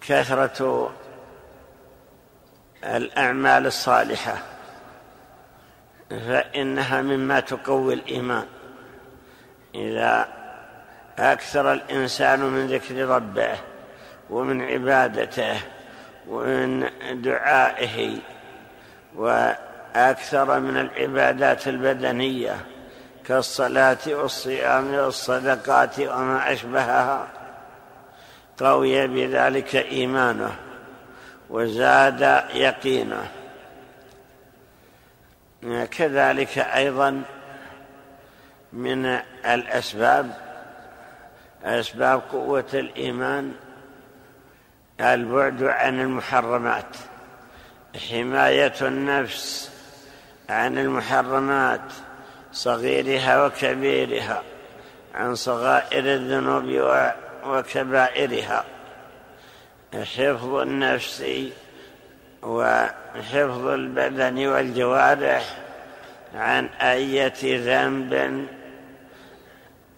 كثرة 0.01 0.91
الأعمال 2.83 3.65
الصالحة. 3.65 4.37
فإنها 6.09 7.01
مما 7.01 7.39
تقوي 7.39 7.93
الإيمان. 7.93 8.45
إذا 9.75 10.27
أكثر 11.19 11.73
الإنسان 11.73 12.39
من 12.39 12.67
ذكر 12.67 13.07
ربه 13.07 13.55
ومن 14.29 14.61
عبادته 14.61 15.55
ومن 16.27 16.89
دعائه 17.21 18.17
وأكثر 19.15 20.59
من 20.59 20.77
العبادات 20.77 21.67
البدنية 21.67 22.55
كالصلاة 23.25 23.97
والصيام 24.07 24.93
والصدقات 24.93 25.99
وما 25.99 26.53
أشبهها 26.53 27.27
قوي 28.59 29.07
بذلك 29.07 29.75
إيمانه 29.75 30.55
وزاد 31.49 32.43
يقينه. 32.53 33.31
كذلك 35.91 36.57
أيضا 36.57 37.23
من 38.73 39.05
الأسباب 39.45 40.31
أسباب 41.63 42.21
قوة 42.31 42.65
الإيمان 42.73 43.53
البعد 45.01 45.63
عن 45.63 46.01
المحرمات 46.01 46.97
حماية 48.09 48.73
النفس 48.81 49.71
عن 50.49 50.77
المحرمات 50.77 51.81
صغيرها 52.51 53.45
وكبيرها 53.45 54.43
عن 55.15 55.35
صغائر 55.35 56.03
الذنوب 56.03 56.99
وكبائرها 57.45 58.65
حفظ 59.93 60.53
النفس 60.53 61.23
وحفظ 62.41 63.65
البدن 63.67 64.47
والجوارح 64.47 65.57
عن 66.35 66.65
أية 66.65 67.33
ذنب 67.43 68.47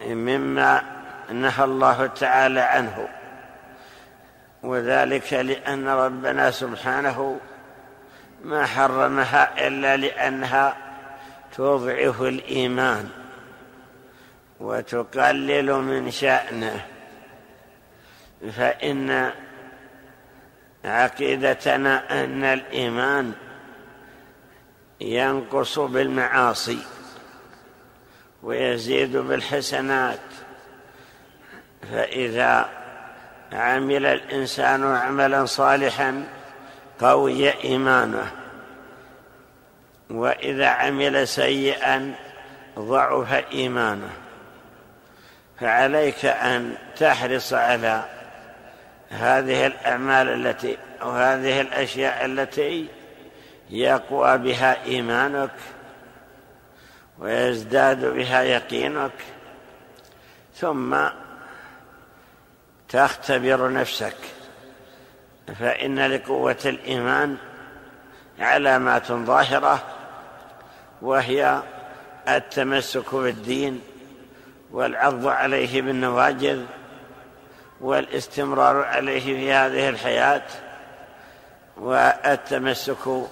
مما 0.06 0.82
نهى 1.30 1.64
الله 1.64 2.06
تعالى 2.06 2.60
عنه. 2.60 3.08
وذلك 4.62 5.32
لأن 5.32 5.88
ربنا 5.88 6.50
سبحانه 6.50 7.40
ما 8.44 8.66
حرمها 8.66 9.68
إلا 9.68 9.96
لأنها 9.96 10.76
تضعف 11.56 12.22
الإيمان 12.22 13.08
وتقلل 14.60 15.72
من 15.72 16.10
شأنه. 16.10 16.86
فإن 18.56 19.32
عقيدتنا 20.84 22.24
أن 22.24 22.44
الإيمان 22.44 23.32
ينقص 25.00 25.78
بالمعاصي 25.78 26.78
ويزيد 28.42 29.16
بالحسنات. 29.16 30.18
فإذا 31.92 32.68
عمل 33.52 34.06
الإنسان 34.06 34.84
عملا 34.84 35.46
صالحا 35.46 36.24
قوي 37.00 37.64
إيمانه 37.64 38.32
وإذا 40.10 40.66
عمل 40.66 41.28
سيئا 41.28 42.14
ضعف 42.78 43.32
إيمانه. 43.52 44.10
فعليك 45.60 46.24
أن 46.24 46.74
تحرص 46.96 47.52
على 47.52 48.04
هذه 49.12 49.66
الأعمال 49.66 50.28
التي 50.28 50.78
أو 51.02 51.10
هذه 51.10 51.60
الأشياء 51.60 52.24
التي 52.24 52.86
يقوى 53.70 54.38
بها 54.38 54.84
إيمانك 54.84 55.50
ويزداد 57.18 58.04
بها 58.04 58.42
يقينك 58.42 59.12
ثم 60.54 60.96
تختبر 62.88 63.72
نفسك. 63.72 64.16
فإن 65.58 66.06
لقوة 66.06 66.58
الإيمان 66.64 67.36
علامات 68.38 69.12
ظاهرة 69.12 69.82
وهي 71.02 71.62
التمسك 72.28 73.14
بالدين 73.14 73.80
والعض 74.70 75.26
عليه 75.26 75.82
بالنواجذ 75.82 76.64
والاستمرار 77.82 78.84
عليه 78.84 79.20
في 79.20 79.52
هذه 79.52 79.88
الحياة 79.88 80.42
والتمسك 81.76 83.28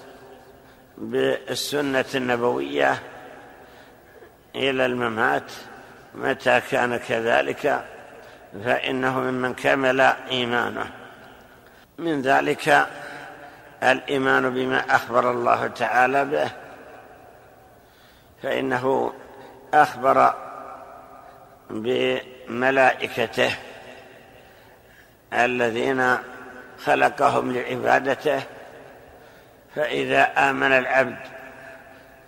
بالسنة 0.97 2.05
النبوية 2.15 2.99
إلى 4.55 4.85
الممات. 4.85 5.51
متى 6.15 6.61
كان 6.71 6.97
كذلك؟ 6.97 7.85
فإنه 8.65 9.19
ممن 9.19 9.53
كمل 9.53 10.01
إيمانه. 10.01 10.91
من 11.97 12.21
ذلك 12.21 12.87
الإيمان 13.83 14.49
بما 14.49 14.95
أخبر 14.95 15.31
الله 15.31 15.67
تعالى 15.67 16.25
به. 16.25 16.51
فإنه 18.43 19.13
أخبر 19.73 20.33
بملائكته. 21.69 23.55
الذين 25.33 26.17
خلقهم 26.85 27.51
لعبادته 27.51 28.41
فإذا 29.75 30.49
آمن 30.49 30.71
العبد 30.71 31.17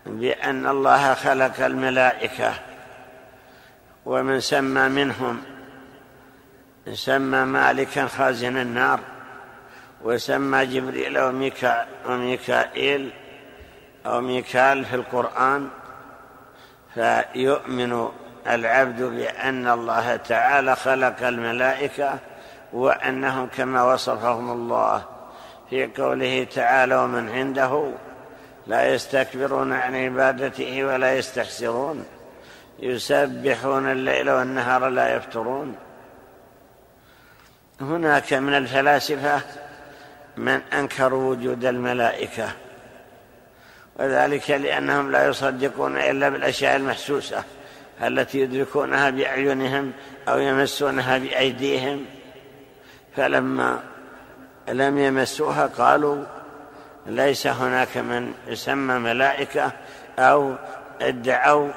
بأن 0.06 0.68
الله 0.68 1.13
خلق 1.13 1.66
الملائكة 1.66 2.54
ومن 4.06 4.39
سمى 4.39 4.89
منهم 4.89 5.44
سمى 6.94 7.46
مالكا 7.46 8.08
خازن 8.08 8.58
النار 8.58 9.00
وسمى 10.02 10.66
جبريل 10.66 11.20
وميكا 11.20 11.86
وميكائيل 12.06 13.12
أو 14.06 14.22
ميكال 14.22 14.86
في 14.86 14.96
القرآن 14.96 15.70
فيؤمن 16.94 18.10
العبد 18.48 19.02
بأن 19.02 19.68
الله 19.68 20.16
تعالى 20.16 20.76
خلق 20.76 21.28
الملائكة 21.28 22.20
وأنهم 22.74 23.48
كما 23.58 23.94
وصفهم 23.94 24.52
الله 24.52 25.06
في 25.70 25.86
قوله 25.86 26.48
تعالى 26.56 26.96
ومن 26.96 27.30
عنده 27.30 27.92
لا 28.68 28.94
يستكبرون 28.94 29.74
عن 29.74 29.96
عبادته 29.96 30.84
ولا 30.84 31.18
يستحسرون 31.18 32.06
يسبحون 32.80 33.92
الليل 33.92 34.30
والنهار 34.30 34.90
لا 34.90 35.16
يفترون. 35.16 35.76
هناك 37.82 38.34
من 38.34 38.54
الفلاسفة 38.54 39.42
من 40.38 40.62
أنكروا 40.74 41.32
وجود 41.32 41.66
الملائكة 41.66 42.50
وذلك 44.00 44.52
لأنهم 44.52 45.12
لا 45.12 45.28
يصدقون 45.28 45.98
إلا 45.98 46.30
بالأشياء 46.30 46.76
المحسوسة 46.76 47.44
التي 48.02 48.40
يدركونها 48.40 49.10
بأعينهم 49.10 49.92
أو 50.28 50.40
يمسونها 50.40 51.18
بأيديهم. 51.18 52.06
فلما 53.15 53.80
لم 54.67 54.97
يمسوها 54.97 55.67
قالوا 55.67 56.23
ليس 57.06 57.47
هناك 57.47 57.97
من 57.97 58.34
يسمى 58.47 58.93
ملائكة 58.99 59.71
أو 60.19 60.56
ادعوا 61.02 61.71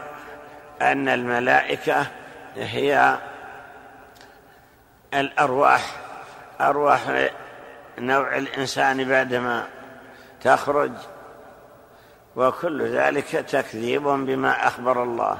أن 0.83 1.09
الملائكة 1.09 2.07
هي 2.57 3.19
الأرواح. 5.15 5.97
أرواح 6.61 7.31
نوع 7.99 8.37
الإنسان 8.37 9.09
بعدما 9.09 9.67
تخرج. 10.43 10.93
وكل 12.37 12.83
ذلك 12.83 13.27
تكذيب 13.27 14.03
بما 14.03 14.67
أخبر 14.67 15.03
الله. 15.03 15.39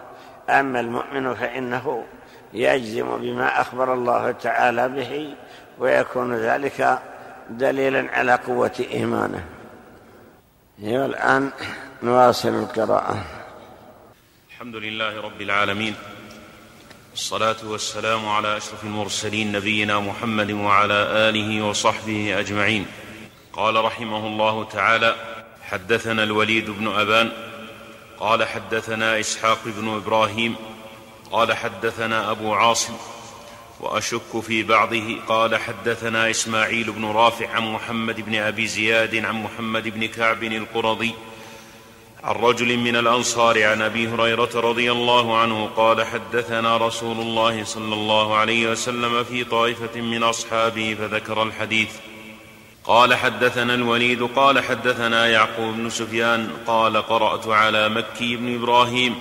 أما 0.51 0.81
المؤمن 0.81 1.35
فإنه 1.35 2.05
يجزم 2.53 3.17
بما 3.17 3.61
أخبر 3.61 3.95
الله 3.95 4.33
تعالى 4.33 4.89
به 4.89 5.35
ويكون 5.79 6.35
ذلك 6.35 6.99
دليلا 7.51 8.11
على 8.13 8.35
قوة 8.35 8.87
إيمانه. 8.91 9.45
والان 10.83 11.51
نواصل 12.03 12.49
القراءة. 12.49 13.25
الحمد 14.51 14.77
لله 14.77 15.21
رب 15.21 15.41
العالمين. 15.41 15.95
الصلاة 17.15 17.57
والسلام 17.65 18.29
على 18.29 18.57
أشرف 18.57 18.85
المرسلين 18.85 19.53
نبينا 19.53 20.01
محمد 20.01 20.51
وعلى 20.51 20.95
آله 21.29 21.63
وصحبه 21.65 22.41
أجمعين. 22.41 22.87
قال 23.53 23.85
رحمه 23.85 24.27
الله 24.27 24.65
تعالى 24.65 25.15
حدثنا 25.63 26.23
الوليد 26.23 26.71
بن 26.71 26.89
أبان 26.89 27.33
قال 28.21 28.45
حدثنا 28.45 29.21
إسحاق 29.21 29.59
بن 29.65 29.97
إبراهيم 29.97 30.57
قال 31.33 31.57
حدثنا 31.57 32.31
أبو 32.31 32.55
عاصم 32.55 32.95
وأشك 33.81 34.41
في 34.41 34.63
بعضه. 34.63 35.17
قال 35.29 35.57
حدثنا 35.57 36.31
إسماعيل 36.31 36.93
بن 36.93 37.05
رافع 37.05 37.49
عن 37.51 37.73
محمد 37.73 38.21
بن 38.21 38.35
أبي 38.35 38.67
زياد 38.67 39.17
عن 39.17 39.43
محمد 39.43 39.89
بن 39.89 40.07
كعب 40.07 40.45
القرظي 40.45 41.13
عن 42.25 42.35
رجل 42.35 42.77
من 42.77 42.97
الأنصار 42.97 43.63
عن 43.63 43.83
أبي 43.83 44.09
هريرة 44.09 44.51
رضي 44.55 44.93
الله 44.93 45.39
عنه 45.39 45.71
قال 45.77 46.07
حدثنا 46.07 46.77
رسول 46.77 47.17
الله 47.17 47.65
صلى 47.65 47.95
الله 47.95 48.37
عليه 48.37 48.71
وسلم 48.71 49.25
في 49.25 49.45
طائفة 49.45 50.01
من 50.01 50.23
أصحابه 50.23 50.97
فذكر 51.01 51.43
الحديث. 51.43 51.91
قال 52.85 53.15
حدثنا 53.15 53.75
الوليد 53.75 54.23
قال 54.23 54.65
حدثنا 54.65 55.27
يعقوب 55.27 55.75
بن 55.75 55.91
سفيان 55.91 56.51
قال 56.67 56.97
قرأت 56.97 57.47
على 57.47 57.89
مكي 57.89 58.37
بن 58.37 58.55
إبراهيم. 58.55 59.15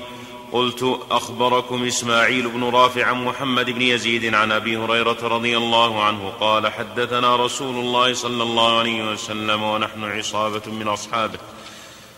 قلت 0.55 0.99
أخبركم 1.11 1.85
إسماعيل 1.85 2.49
بن 2.49 2.63
رافع 2.63 3.05
عن 3.05 3.25
محمد 3.25 3.69
بن 3.69 3.81
يزيد 3.81 4.35
عن 4.35 4.51
أبي 4.51 4.77
هريرة 4.77 5.17
رضي 5.23 5.57
الله 5.57 6.03
عنه 6.03 6.29
قال 6.39 6.67
حدثنا 6.67 7.35
رسول 7.35 7.75
الله 7.75 8.13
صلى 8.13 8.43
الله 8.43 8.79
عليه 8.79 9.11
وسلم 9.11 9.63
ونحن 9.63 10.03
عصابة 10.03 10.61
من 10.71 10.87
أصحابه. 10.87 11.39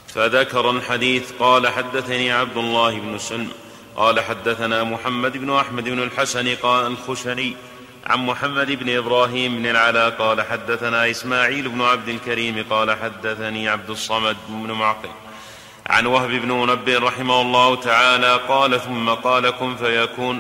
فذكر 0.07 0.69
الحديث 0.69 1.31
قال 1.39 1.67
حدثني 1.67 2.31
عبد 2.31 2.57
الله 2.57 2.99
بن 2.99 3.17
سلم 3.17 3.51
قال 3.95 4.19
حدثنا 4.19 4.83
محمد 4.83 5.37
بن 5.37 5.53
أحمد 5.53 5.83
بن 5.83 6.03
الحسن 6.03 6.55
قال 6.55 6.87
الخشني 6.87 7.55
عن 8.05 8.25
محمد 8.25 8.71
بن 8.71 8.97
إبراهيم 8.97 9.57
بن 9.57 9.65
العلاء 9.65 10.09
قال 10.09 10.41
حدثنا 10.41 11.09
إسماعيل 11.09 11.69
بن 11.69 11.81
عبد 11.81 12.09
الكريم 12.09 12.65
قال 12.69 12.91
حدثني 12.91 13.69
عبد 13.69 13.89
الصمد 13.89 14.37
بن 14.49 14.71
معقل. 14.71 15.09
عن 15.87 16.05
وهب 16.05 16.29
بن 16.29 16.51
منبه 16.51 16.99
رحمه 16.99 17.41
الله 17.41 17.75
تعالى 17.75 18.39
قال 18.47 18.81
ثم 18.81 19.09
قال 19.09 19.49
كن 19.49 19.75
فيكون 19.75 20.39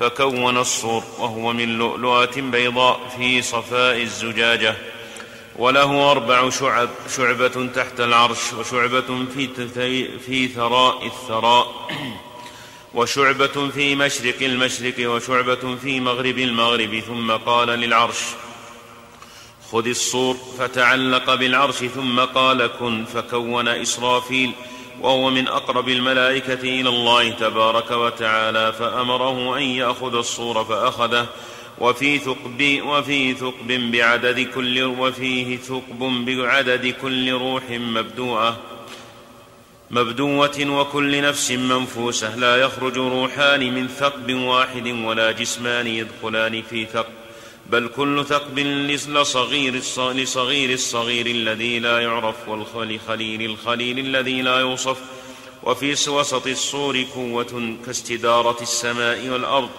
فكون 0.00 0.56
الصور 0.56 1.04
وهو 1.18 1.52
من 1.52 1.78
لؤلؤة 1.78 2.40
بيضاء 2.40 3.00
في 3.16 3.42
صفاء 3.42 4.02
الزجاجة 4.02 4.74
وله 5.56 6.10
أربع 6.10 6.50
شعب 6.50 6.88
شعبة 7.16 7.66
تحت 7.74 8.00
العرش 8.00 8.52
وشعبة 8.52 9.24
في, 9.34 10.18
في 10.18 10.48
ثراء 10.48 11.06
الثراء 11.06 11.88
وشعبة 12.94 13.70
في 13.74 13.94
مشرق 13.94 14.42
المشرق 14.42 15.10
وشعبة 15.10 15.76
في 15.82 16.00
مغرب 16.00 16.38
المغرب 16.38 17.02
ثم 17.06 17.32
قال 17.32 17.68
للعرش 17.68 18.20
خذ 19.72 19.86
الصور 19.86 20.36
فتعلق 20.58 21.34
بالعرش 21.34 21.76
ثم 21.76 22.20
قال 22.20 22.66
كن 22.66 23.04
فكون 23.04 23.68
إسرافيل 23.68 24.52
وهو 25.00 25.30
من 25.30 25.48
أقرب 25.48 25.88
الملائكة 25.88 26.60
إلى 26.60 26.88
الله 26.88 27.30
تبارك 27.30 27.90
وتعالى 27.90 28.72
فأمره 28.72 29.58
أن 29.58 29.62
يأخذ 29.62 30.14
الصور 30.14 30.64
فأخذه 30.64 31.26
وفي 31.78 32.18
ثقب 32.18 32.80
وفي 32.86 33.34
ثقب 33.34 33.90
بعدد 33.92 34.40
كل 34.40 34.82
وفيه 34.82 35.56
ثقب 35.56 35.98
بعدد 36.26 36.94
كل 37.02 37.32
روح 37.32 37.62
مبدوءة 37.70 38.56
مبدوة 39.90 40.66
وكل 40.66 41.22
نفس 41.22 41.50
منفوسة 41.50 42.36
لا 42.36 42.56
يخرج 42.56 42.98
روحان 42.98 43.74
من 43.74 43.88
ثقب 43.88 44.34
واحد 44.34 44.86
ولا 44.86 45.32
جسمان 45.32 45.86
يدخلان 45.86 46.62
في 46.62 46.86
ثقب. 46.86 47.12
بل 47.68 47.88
كل 47.96 48.24
ثقب 48.24 48.58
لصغير 48.58 49.74
لصغير 50.14 50.72
الصغير 50.72 51.26
الذي 51.26 51.78
لا 51.78 52.00
يعرف 52.00 52.48
ولخليل 52.48 53.42
الخليل 53.42 53.98
الذي 53.98 54.42
لا 54.42 54.60
يوصف. 54.60 54.98
وفي 55.62 55.92
وسط 55.92 56.46
الصور 56.46 57.04
قوة 57.14 57.76
كاستدارة 57.86 58.62
السماء 58.62 59.28
والأرض. 59.28 59.70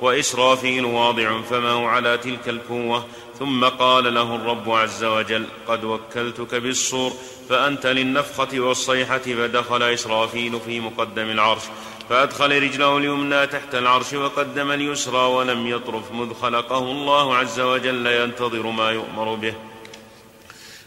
وإسرافيل 0.00 0.84
واضع 0.84 1.40
فمه 1.42 1.86
على 1.86 2.18
تلك 2.18 2.48
القوة. 2.48 3.06
ثم 3.38 3.64
قال 3.64 4.14
له 4.14 4.34
الرب 4.34 4.70
عز 4.70 5.04
وجل 5.04 5.46
قد 5.68 5.84
وكلتك 5.84 6.54
بالصور 6.54 7.12
فأنت 7.48 7.86
للنفخة 7.86 8.60
والصيحة. 8.60 9.18
فدخل 9.18 9.82
إسرافيل 9.82 10.60
في 10.60 10.80
مقدم 10.80 11.30
العرش. 11.30 11.62
فأدخل 12.08 12.62
رجله 12.62 12.98
اليمنى 12.98 13.46
تحت 13.46 13.74
العرش 13.74 14.12
وقدم 14.12 14.70
اليسرى 14.70 15.26
ولم 15.26 15.66
يطرف 15.66 16.12
مذ 16.12 16.34
خلقه 16.34 16.78
الله 16.78 17.36
عز 17.36 17.60
وجل 17.60 18.06
ينتظر 18.06 18.66
ما 18.66 18.90
يؤمر 18.90 19.34
به. 19.34 19.54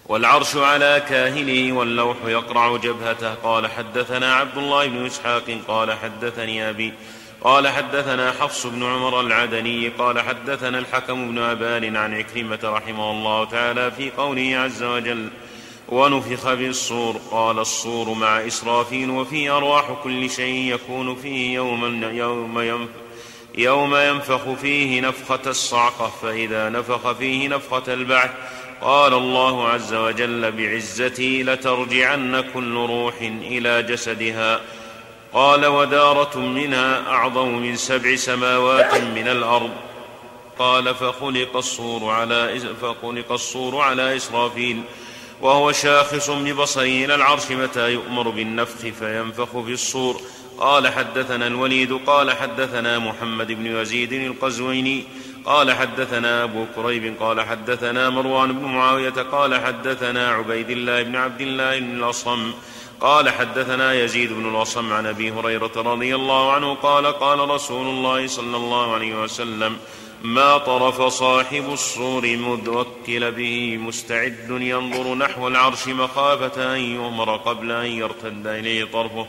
والعرش 0.06 0.56
على 0.56 1.04
كاهله 1.10 1.72
واللوح 1.72 2.18
يقرع 2.26 2.78
جبهته. 2.78 3.34
قال 3.34 3.68
حدثنا 3.68 4.36
عبد 4.36 4.58
الله 4.58 4.88
بن 4.88 5.06
إسحاق 5.06 5.58
قال 5.68 5.94
حدثني 5.94 6.70
أبي 6.70 6.94
قال 7.44 7.68
حدثنا 7.68 8.32
حفص 8.32 8.68
بن 8.68 8.84
عمر 8.84 9.22
العدني 9.22 9.90
قال 9.90 10.20
حدثنا 10.20 10.80
الحكم 10.80 11.32
بن 11.32 11.38
أبان 11.38 11.96
عن 11.96 12.14
عكرمة 12.14 12.60
رحمه 12.64 13.12
الله 13.12 13.46
تعالى 13.46 13.92
في 13.92 14.12
قوله 14.12 14.58
عز 14.58 14.84
وجل 14.84 15.30
ونفخ 15.91 16.54
بالصور 16.54 17.15
قال 17.32 17.60
الصور 17.60 18.13
مع 18.13 18.47
إسرافيل 18.47 19.10
وفي 19.10 19.49
أرواح 19.49 19.86
كل 20.04 20.30
شيء 20.30 20.73
يكون 20.73 21.15
فيه 21.15 21.54
يوم 21.56 22.04
يوم 22.04 22.60
ينفخ 22.60 22.91
يوم 23.56 23.95
ينفخ 23.95 24.54
فيه 24.54 25.01
نفخة 25.01 25.39
الصعقة 25.47 26.12
فإذا 26.21 26.69
نفخ 26.69 27.12
فيه 27.12 27.47
نفخة 27.47 27.93
البعث 27.93 28.32
قال 28.82 29.13
الله 29.13 29.67
عز 29.67 29.93
وجل 29.93 30.51
بعزتي 30.51 31.43
لترجعن 31.43 32.43
كل 32.54 32.75
روح 32.75 33.13
إلى 33.21 33.84
جسدها. 33.84 34.62
قال 35.34 35.65
ودارة 35.65 36.38
منها 36.38 37.08
أعظم 37.08 37.47
من 37.47 37.75
سبع 37.75 38.15
سماوات 38.15 38.93
من 38.93 39.27
الأرض. 39.27 39.71
قال 40.60 40.95
فخلق 40.95 41.58
الصور 41.58 42.12
على 42.12 42.60
فخلق 42.82 43.32
الصور 43.32 43.82
على 43.82 44.15
إسرافيل. 44.15 44.82
وهو 45.41 45.71
شاخص 45.71 46.30
ببصره 46.30 46.84
إلى 46.84 47.15
العرش 47.15 47.51
متى 47.51 47.91
يؤمر 47.93 48.30
بالنفخ 48.30 48.77
فينفخ 48.99 49.62
في 49.62 49.73
الصور. 49.73 50.21
قال 50.58 50.88
حدثنا 50.88 51.47
الوليد 51.47 51.93
قال 51.93 52.32
حدثنا 52.32 52.99
محمد 52.99 53.51
بن 53.51 53.65
يزيد 53.65 54.13
القزويني 54.13 55.04
قال 55.45 55.71
حدثنا 55.71 56.43
أبو 56.43 56.65
كريب 56.75 57.15
قال 57.19 57.41
حدثنا 57.41 58.10
مروان 58.10 58.51
بن 58.51 58.65
معاوية 58.65 59.10
قال 59.10 59.56
حدثنا 59.56 60.32
عبيد 60.32 60.69
الله 60.69 61.04
بن 61.04 61.15
عبد 61.15 61.41
الله 61.41 61.80
بن 61.80 61.97
الأصم 61.97 62.51
قال 63.01 63.30
حدثنا 63.30 63.93
يزيد 63.93 64.34
بن 64.34 64.49
الأصم 64.49 64.93
عن 64.93 65.06
أبي 65.06 65.32
هريرة 65.32 65.71
رضي 65.75 66.15
الله 66.15 66.51
عنه 66.51 66.73
قال 66.73 67.06
قال 67.08 67.49
رسول 67.49 67.88
الله 67.88 68.27
صلى 68.27 68.58
الله 68.58 68.93
عليه 68.93 69.23
وسلم 69.23 69.77
ما 70.24 70.58
طرف 70.58 71.02
صاحب 71.02 71.74
الصور 71.74 72.38
مذ 72.38 72.70
وكل 72.70 73.32
به 73.32 73.78
مستعد 73.78 74.48
ينظر 74.50 75.16
نحو 75.16 75.48
العرش 75.48 75.88
مخافة 75.88 76.76
أن 76.76 76.80
يؤمر 76.80 77.36
قبل 77.36 77.72
أن 77.72 77.86
يرتد 77.86 78.48
إليه 78.48 78.86
طرفه 78.86 79.28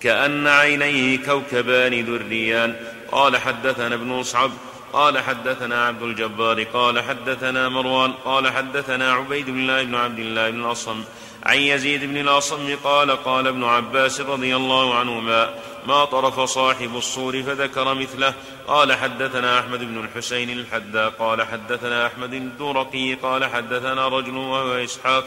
كأن 0.00 0.46
عينيه 0.46 1.18
كوكبان 1.18 2.04
دريان. 2.04 2.76
قال 3.12 3.36
حدثنا 3.36 3.94
ابن 3.94 4.06
مصعب 4.06 4.50
قال 4.92 5.18
حدثنا 5.18 5.86
عبد 5.86 6.02
الجبار 6.02 6.62
قال 6.62 7.00
حدثنا 7.00 7.68
مروان 7.68 8.12
قال 8.12 8.52
حدثنا 8.52 9.12
عبيد 9.12 9.48
الله 9.48 9.82
بن 9.82 9.94
عبد 9.94 10.18
الله 10.18 10.50
بن 10.50 10.64
الأصم. 10.64 11.04
عن 11.42 11.58
يزيد 11.58 12.04
بن 12.04 12.16
الأصم 12.16 12.76
قال 12.84 13.10
قال 13.10 13.46
ابن 13.46 13.64
عباس 13.64 14.20
رضي 14.20 14.56
الله 14.56 14.94
عنهما 14.94 15.54
ما 15.86 16.04
طرف 16.04 16.40
صاحب 16.40 16.96
الصور 16.96 17.42
فذكر 17.42 17.94
مثله 17.94 18.34
قال 18.68 18.92
حدثنا 18.92 19.60
أحمد 19.60 19.78
بن 19.80 20.04
الحسين 20.04 20.50
الحدا 20.50 21.08
قال 21.08 21.42
حدثنا 21.42 22.06
أحمد 22.06 22.34
الدرقي 22.34 23.14
قال 23.14 23.44
حدثنا 23.44 24.08
رجل 24.08 24.36
وهو 24.36 24.72
إسحاق 24.72 25.24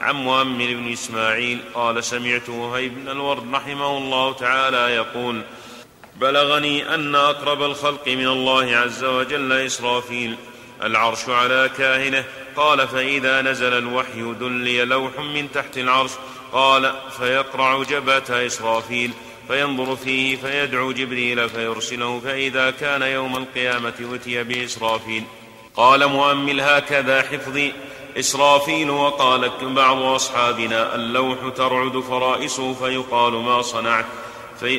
عن 0.00 0.14
مؤمن 0.14 0.66
بن 0.66 0.92
إسماعيل 0.92 1.58
قال 1.74 2.04
سمعت 2.04 2.48
وهيب 2.48 2.94
بن 2.94 3.10
الورد 3.10 3.54
رحمه 3.54 3.98
الله 3.98 4.32
تعالى 4.32 4.94
يقول 4.94 5.42
بلغني 6.16 6.94
أن 6.94 7.14
أقرب 7.14 7.62
الخلق 7.62 8.08
من 8.08 8.26
الله 8.26 8.76
عز 8.76 9.04
وجل 9.04 9.52
إسرافيل 9.52 10.36
العرش 10.82 11.28
على 11.28 11.70
كاهنه 11.78 12.24
قال 12.56 12.88
فإذا 12.88 13.42
نزل 13.42 13.72
الوحي 13.72 14.34
دلي 14.40 14.84
لوح 14.84 15.18
من 15.18 15.52
تحت 15.52 15.78
العرش 15.78 16.10
قال 16.52 16.94
فيقرع 17.18 17.82
جبهة 17.82 18.46
إسرافيل. 18.46 19.10
فينظر 19.48 19.96
فيه 19.96 20.36
فيدعو 20.36 20.92
جبريل 20.92 21.48
فيرسله 21.48 22.20
فإذا 22.24 22.70
كان 22.70 23.02
يوم 23.02 23.36
القيامة 23.36 23.92
أتي 24.14 24.42
بإسرافيل. 24.42 25.22
قال 25.76 26.06
مؤمل 26.06 26.60
هكذا 26.60 27.22
حفظي. 27.22 27.72
إسرافيل 28.18 28.90
وقال 28.90 29.50
بعض 29.62 30.02
أصحابنا 30.02 30.94
اللوح 30.94 31.38
ترعد 31.56 32.00
فرائسه 32.00 32.74
فيقال 32.74 33.32
ما 33.32 33.62
صنعت 33.62 34.04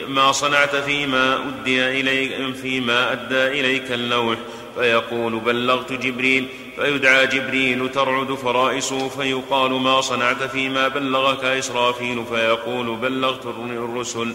ما 0.07 0.31
صنعت 0.31 0.75
فيما 0.75 1.35
أدي 1.35 1.99
إليك 1.99 2.55
فيما 2.55 3.11
أدى 3.11 3.59
إليك 3.59 3.91
اللوح. 3.91 4.37
فيقول 4.75 5.39
بلغت 5.39 5.93
جبريل 5.93 6.47
فيدعى 6.75 7.27
جبريل 7.27 7.91
ترعد 7.91 8.33
فرائصه 8.33 9.09
فيقال 9.09 9.71
ما 9.71 10.01
صنعت 10.01 10.43
فيما 10.43 10.87
بلغك 10.87 11.45
إسرافيل 11.45 12.23
فيقول 12.29 12.95
بلغت 12.95 13.45
الرسل 13.45 14.33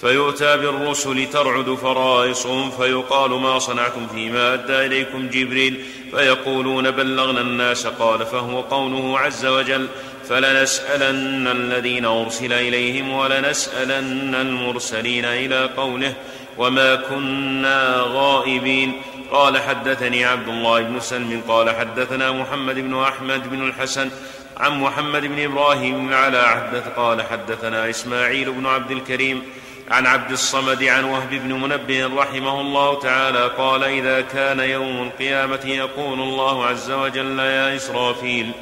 فيؤتى 0.00 0.56
بالرسل 0.56 1.30
ترعد 1.30 1.74
فرائصهم 1.74 2.70
فيقال 2.70 3.30
ما 3.30 3.58
صنعتم 3.58 4.06
فيما 4.14 4.54
أدى 4.54 4.86
إليكم 4.86 5.28
جبريل 5.28 5.84
فيقولون 6.10 6.90
بلغنا 6.90 7.40
الناس 7.40 7.86
قال 7.86 8.26
فهو 8.26 8.60
قوله 8.60 9.18
عز 9.18 9.46
وجل 9.46 9.86
فلنسألن 10.28 11.46
الذين 11.48 12.04
أرسل 12.04 12.52
إليهم 12.52 13.12
ولنسألن 13.12 14.34
المرسلين 14.34 15.24
إلى 15.24 15.70
قوله 15.76 16.14
وما 16.60 16.94
كنا 16.94 18.04
غائبين. 18.14 18.92
قال 19.30 19.58
حدثني 19.58 20.24
عبد 20.24 20.48
الله 20.48 20.82
بن 20.82 21.00
سلم 21.00 21.42
قال 21.48 21.70
حدثنا 21.70 22.32
محمد 22.32 22.74
بن 22.74 23.02
أحمد 23.02 23.50
بن 23.50 23.68
الحسن 23.68 24.10
عن 24.56 24.80
محمد 24.80 25.26
بن 25.26 25.44
إبراهيم 25.44 26.14
على 26.14 26.42
حدث 26.48 26.88
قال 26.96 27.22
حدثنا 27.22 27.90
إسماعيل 27.90 28.52
بن 28.52 28.66
عبد 28.66 28.90
الكريم 28.90 29.42
عن 29.90 30.06
عبد 30.06 30.30
الصمد 30.30 30.84
عن 30.84 31.04
وهب 31.04 31.30
بن 31.30 31.52
منبه 31.52 32.22
رحمه 32.22 32.60
الله 32.60 33.00
تعالى 33.00 33.50
قال 33.58 33.84
إذا 33.84 34.20
كان 34.20 34.60
يوم 34.60 35.02
القيامة 35.02 35.60
يقول 35.64 36.20
الله 36.20 36.66
عز 36.66 36.90
وجل 36.90 37.38
يا 37.38 37.76
إسرافيل 37.76 38.52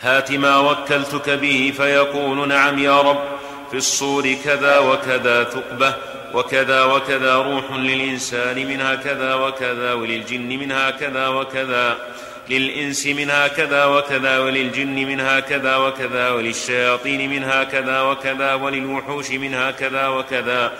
هات 0.00 0.32
ما 0.32 0.58
وكلتك 0.58 1.30
به 1.30 1.72
فيقول 1.76 2.48
نعم 2.48 2.78
يا 2.78 3.00
رب 3.00 3.22
في 3.70 3.76
الصور 3.76 4.34
كذا 4.44 4.78
وكذا 4.78 5.44
ثقبه 5.44 5.94
وكذا 6.34 6.84
وكذا 6.84 7.34
روح 7.36 7.72
للإنسان 7.72 8.66
منها 8.66 8.94
كذا 8.94 9.34
وكذا 9.34 9.92
وللجن 9.92 10.48
منها 10.48 10.90
كذا 10.90 11.28
وكذا 11.28 11.96
للإنس 12.50 13.06
منها 13.06 13.48
كذا 13.48 13.84
وكذا 13.84 14.38
وللجن 14.38 14.94
منها 14.94 15.40
كذا 15.40 15.76
وكذا 15.76 16.30
وللشياطين 16.30 17.30
منها 17.30 17.64
كذا 17.64 18.00
وكذا 18.00 18.54
وللوحوش 18.54 19.30
منها 19.30 19.70
كذا 19.70 20.08
وكذا 20.08 20.72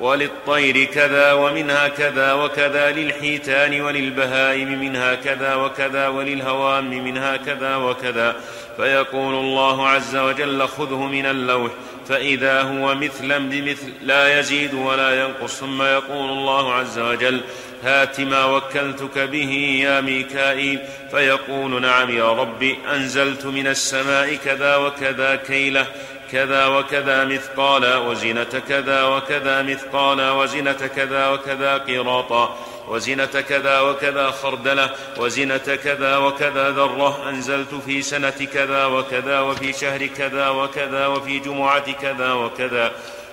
وللطير 0.00 0.84
كذا 0.84 1.32
ومنها 1.32 1.88
كذا 1.88 2.32
وكذا 2.32 2.90
للحيتان 2.90 3.80
وللبهائم 3.80 4.80
منها 4.80 5.14
كذا 5.14 5.54
وكذا 5.54 6.08
وللهوام 6.08 7.04
منها 7.04 7.36
كذا 7.36 7.76
وكذا 7.76 8.36
فيقول 8.76 9.34
الله 9.34 9.88
عز 9.88 10.16
وجل 10.16 10.68
خذه 10.68 11.02
من 11.06 11.26
اللوح 11.26 11.72
فإذا 12.08 12.62
هو 12.62 12.94
مثلا 12.94 13.38
بمثل 13.38 13.92
لا 14.02 14.38
يزيد 14.38 14.74
ولا 14.74 15.24
ينقص 15.24 15.60
ثم 15.60 15.82
يقول 15.82 16.30
الله 16.30 16.74
عز 16.74 16.98
وجل 16.98 17.40
هات 17.84 18.20
ما 18.20 18.44
وكلتك 18.44 19.18
به 19.18 19.80
يا 19.84 20.00
ميكائيل. 20.00 20.80
فيقول 21.10 21.82
نعم 21.82 22.10
يا 22.10 22.32
رب 22.32 22.62
أنزلت 22.94 23.46
من 23.46 23.66
السماء 23.66 24.34
كذا 24.34 24.76
وكذا 24.76 25.36
كيلة 25.36 25.86
كذا 26.32 26.66
وكذا 26.66 27.24
مثقالا 27.24 27.96
وزنة 27.96 28.62
كذا 28.68 29.04
وكذا 29.04 29.62
مثقالا 29.62 30.30
وزنة 30.30 30.72
كذا 30.96 31.28
وكذا 31.28 31.78
قراطا. 31.78 32.58
وزنة 32.88 33.24
كذا 33.26 33.80
وكذا 33.80 34.30
خردلة 34.30 34.90
وزنة 35.18 35.56
كذا 35.56 36.16
وكذا 36.16 36.70
ذرة 36.70 37.28
أنزلت 37.28 37.74
في 37.74 38.02
سنة 38.02 38.30
كذا 38.30 38.84
وكذا 38.86 39.40
وفي 39.40 39.72
شهر 39.72 40.06
كذا 40.06 40.48
وكذا 40.48 41.06
وفي 41.06 41.38
جمعة 41.38 41.92
كذا 41.92 42.32
وكذا 42.32 42.92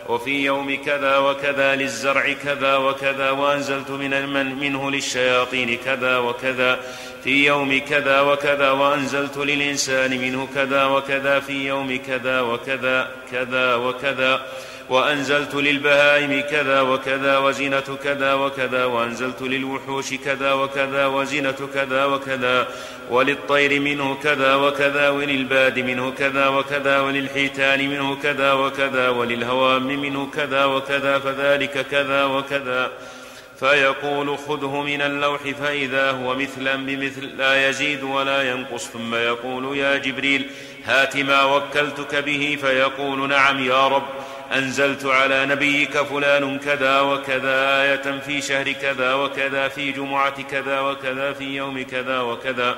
وفي 0.10 0.46
يوم 0.46 0.76
كذا 0.86 1.18
وكذا 1.18 1.76
للزرع 1.76 2.34
كذا 2.34 2.76
وكذا 2.76 3.32
وأنزلت 3.32 3.90
من 3.92 4.30
من 4.34 4.56
منه 4.56 4.92
للشياطين 4.92 5.78
كذا 5.78 6.18
وكذا. 6.18 6.80
في 7.24 7.46
يوم 7.46 7.80
كذا 7.80 8.22
وكذا 8.22 8.72
وأنزلت 8.72 9.38
للإنسان 9.38 10.12
منه 10.12 10.48
كذا 10.56 10.86
وكذا 10.86 11.40
في 11.40 11.68
يوم 11.68 12.00
كذا 12.08 12.42
وكذا 12.42 13.10
كذا 13.32 13.76
وكذا 13.76 14.42
وأنزلت 14.90 15.56
للبهائم 15.56 16.42
كذا 16.42 16.82
وكذا 16.82 17.38
وزنة 17.38 17.98
كذا 18.04 18.34
وكذا 18.34 18.86
وأنزلت 18.86 19.42
للوحوش 19.42 20.14
كذا 20.14 20.54
وكذا 20.54 21.06
وزنة 21.06 21.70
كذا 21.74 22.06
وكذا 22.06 22.68
وللطير 23.10 23.80
منه 23.80 24.16
كذا 24.24 24.56
وكذا 24.56 25.10
وللباد 25.10 25.80
منه 25.80 26.12
كذا 26.12 26.48
وكذا 26.48 27.00
وللحيتان 27.00 27.90
منه 27.90 28.16
كذا 28.16 28.54
وكذا 28.54 29.10
وللهوام 29.10 29.88
منه 29.88 30.28
كذا 30.36 30.66
وكذا 30.66 31.20
فذلك 31.20 31.86
كذا 31.92 32.24
وكذا 32.24 32.92
فيقول 33.64 34.38
خذه 34.38 34.82
من 34.82 35.02
اللوح 35.02 35.42
فإذا 35.42 36.12
هو 36.12 36.36
مثلا 36.36 36.76
بمثل 36.76 37.38
لا 37.38 37.70
يزيد 37.70 38.04
ولا 38.04 38.52
ينقص 38.52 38.88
ثم 38.88 39.16
يقول 39.16 39.78
يا 39.78 39.98
جبريل 39.98 40.50
هات 40.86 41.18
ما 41.18 41.44
وكلتك 41.44 42.16
به 42.16 42.58
فيقول 42.62 43.30
نعم 43.30 43.64
يا 43.64 43.88
رب 43.88 44.04
أنزلت 44.54 45.06
على 45.06 45.46
نبيك 45.46 45.98
فلان 45.98 46.60
كذا 46.60 47.00
وكذا 47.02 47.82
آية 47.82 48.20
في 48.20 48.42
شهر 48.42 48.72
كذا 48.72 49.14
وكذا 49.14 49.68
في 49.68 49.92
جمعة 49.92 50.42
كذا 50.42 50.80
وكذا 50.80 51.34
في 51.34 51.44
يوم 51.44 51.84
كذا 51.84 52.20
وكذا 52.20 52.78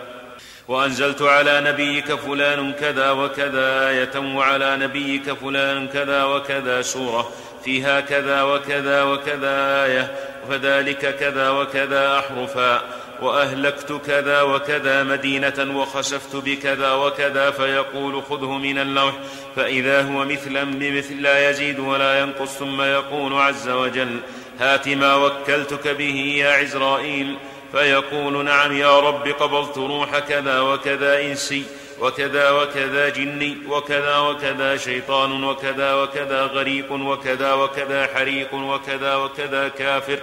وأنزلت 0.67 1.21
على 1.21 1.61
نبيك 1.61 2.13
فلان 2.13 2.73
كذا 2.73 3.11
وكذا 3.11 3.89
آية 3.89 4.35
وعلى 4.35 4.77
نبيك 4.77 5.33
فلان 5.33 5.87
كذا 5.87 6.23
وكذا 6.23 6.81
سورة. 6.81 7.31
فيها 7.65 8.01
كذا 8.01 8.41
وكذا 8.41 9.03
وكذا 9.03 9.85
آية 9.85 10.15
فذلك 10.49 11.15
كذا 11.17 11.49
وكذا 11.49 12.19
أحرفا 12.19 12.81
وأهلكت 13.21 14.01
كذا 14.07 14.41
وكذا 14.41 15.03
مدينة 15.03 15.79
وخسفت 15.79 16.35
بكذا 16.35 16.91
وكذا 16.91 17.51
فيقول 17.51 18.23
خذه 18.23 18.51
من 18.57 18.77
اللوح 18.77 19.13
فإذا 19.55 20.01
هو 20.01 20.25
مثلا 20.25 20.63
بمثل 20.63 21.21
لا 21.21 21.49
يزيد 21.49 21.79
ولا 21.79 22.19
ينقص 22.19 22.57
ثم 22.57 22.81
يقول 22.81 23.33
عز 23.33 23.69
وجل 23.69 24.19
هات 24.59 24.87
ما 24.87 25.15
وكلتك 25.15 25.87
به 25.87 26.35
يا 26.37 26.51
عزرائيل 26.51 27.37
فيقول 27.71 28.45
نعم 28.45 28.77
يا 28.77 28.99
رب 28.99 29.27
قبضت 29.27 29.77
روح 29.77 30.19
كذا 30.19 30.59
وكذا 30.59 31.21
إنسي 31.21 31.63
وكذا 32.01 32.51
وكذا 32.51 33.09
جني 33.09 33.57
وكذا 33.69 34.17
وكذا 34.17 34.77
شيطان 34.77 35.43
وكذا 35.43 35.93
وكذا 35.93 36.41
غريق 36.41 36.91
وكذا 36.91 37.53
وكذا 37.53 38.07
حريق 38.15 38.53
وكذا 38.53 39.15
وكذا 39.15 39.67
كافر 39.67 40.19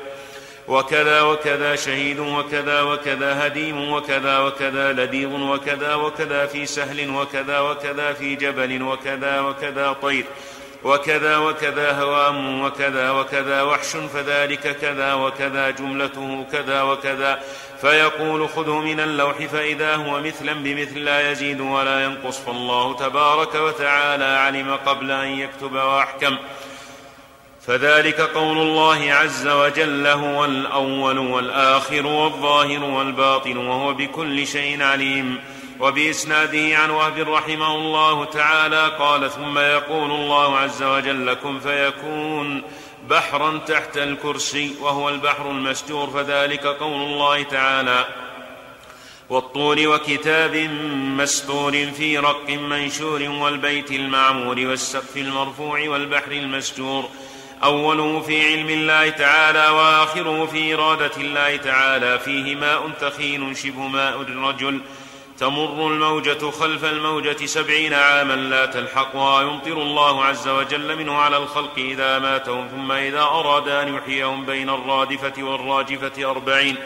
وكذا 0.69 1.21
وكذا 1.23 1.77
شهيد 1.77 2.19
وكذا 2.19 2.83
وكذا 2.83 3.47
هديم 3.47 3.93
وكذا 3.93 4.39
وكذا 4.39 4.93
لديغ 4.93 5.53
وكذا 5.53 5.95
وكذا 5.95 6.47
في 6.47 6.67
سهل 6.67 7.11
وكذا 7.11 7.61
وكذا 7.61 8.13
في 8.13 8.35
جبل 8.35 8.83
وكذا 8.83 9.41
وكذا 9.41 9.93
طير 10.03 10.25
وكذا 10.85 11.37
وكذا 11.37 11.93
هوام 11.93 12.63
وكذا 12.63 13.11
وكذا 13.11 13.63
وحش 13.63 13.97
فذلك 14.15 14.77
كذا 14.77 15.15
وكذا 15.15 15.71
جملته 15.71 16.47
كذا 16.53 16.83
وكذا 16.83 17.43
فيقول 17.83 18.49
خذه 18.49 18.81
من 18.81 19.01
اللوح 19.01 19.37
فإذا 19.37 19.97
هو 19.97 20.21
مثلا 20.21 20.53
بمثل 20.53 20.99
لا 20.99 21.31
يزيد 21.31 21.61
ولا 21.61 22.05
ينقص. 22.05 22.39
فالله 22.39 22.97
تبارك 22.97 23.55
وتعالى 23.55 24.25
علم 24.25 24.79
قبل 24.87 25.11
أن 25.11 25.29
يكتب 25.29 25.73
وأحكم. 25.73 26.37
فذلك 27.67 28.21
قول 28.21 28.59
الله 28.59 29.13
عز 29.13 29.49
وجل 29.49 30.07
هو 30.07 30.45
الأول 30.45 31.19
والآخر 31.19 32.07
والظاهر 32.07 32.85
والباطن 32.85 33.57
وهو 33.57 33.93
بكل 33.95 34.47
شيء 34.47 34.83
عليم. 34.83 35.41
وبإسناده 35.81 36.79
عن 36.79 36.91
وهب 36.91 37.29
رحمه 37.29 37.75
الله 37.75 38.25
تعالى 38.25 38.93
قال 38.99 39.31
ثم 39.31 39.59
يقول 39.59 40.11
الله 40.11 40.59
عز 40.59 40.83
وجل 40.83 41.35
كن 41.35 41.61
فيكون 41.61 42.63
بحرا 43.11 43.59
تحت 43.59 43.97
الكرسي 43.97 44.75
وهو 44.81 45.09
البحر 45.09 45.51
المسجور 45.51 46.11
فذلك 46.11 46.67
قول 46.67 47.03
الله 47.03 47.43
تعالى 47.43 48.07
والطور 49.31 49.89
وكتاب 49.89 50.57
مسطور 51.19 51.73
في 51.73 52.19
رق 52.19 52.51
منشور 52.51 53.23
والبيت 53.23 53.91
المعمور 53.91 54.59
والسقف 54.59 55.17
المرفوع 55.17 55.89
والبحر 55.89 56.33
المسجور. 56.33 57.09
أوله 57.65 58.21
في 58.21 58.47
علم 58.47 58.69
الله 58.69 59.09
تعالى 59.09 59.69
وآخره 59.69 60.47
في 60.47 60.75
إرادة 60.75 61.17
الله 61.17 61.57
تعالى 61.57 62.19
فيه 62.19 62.57
ماء 62.57 62.91
ثخين 63.01 63.55
شبه 63.55 63.87
ماء 63.87 64.21
الرجل. 64.21 64.81
تمر 65.43 65.87
الموجة 65.87 66.51
خلف 66.51 66.85
الموجة 66.85 67.47
سبعين 67.47 67.95
عاما 67.95 68.33
لا 68.33 68.67
تلحقها 68.67 69.43
يمطر 69.43 69.73
الله 69.73 70.25
عز 70.25 70.49
وجل 70.49 70.97
منه 70.97 71.15
على 71.15 71.37
الخلق 71.37 71.79
إذا 71.79 72.19
ماتهم 72.19 72.69
ثم 72.69 72.93
إذا 72.93 73.21
أراد 73.21 73.69
أن 73.69 73.95
يحييهم 73.95 74.47
بين 74.47 74.71
الرادفة 74.71 75.43
والراجفة 75.43 76.31
أربعين. 76.31 76.77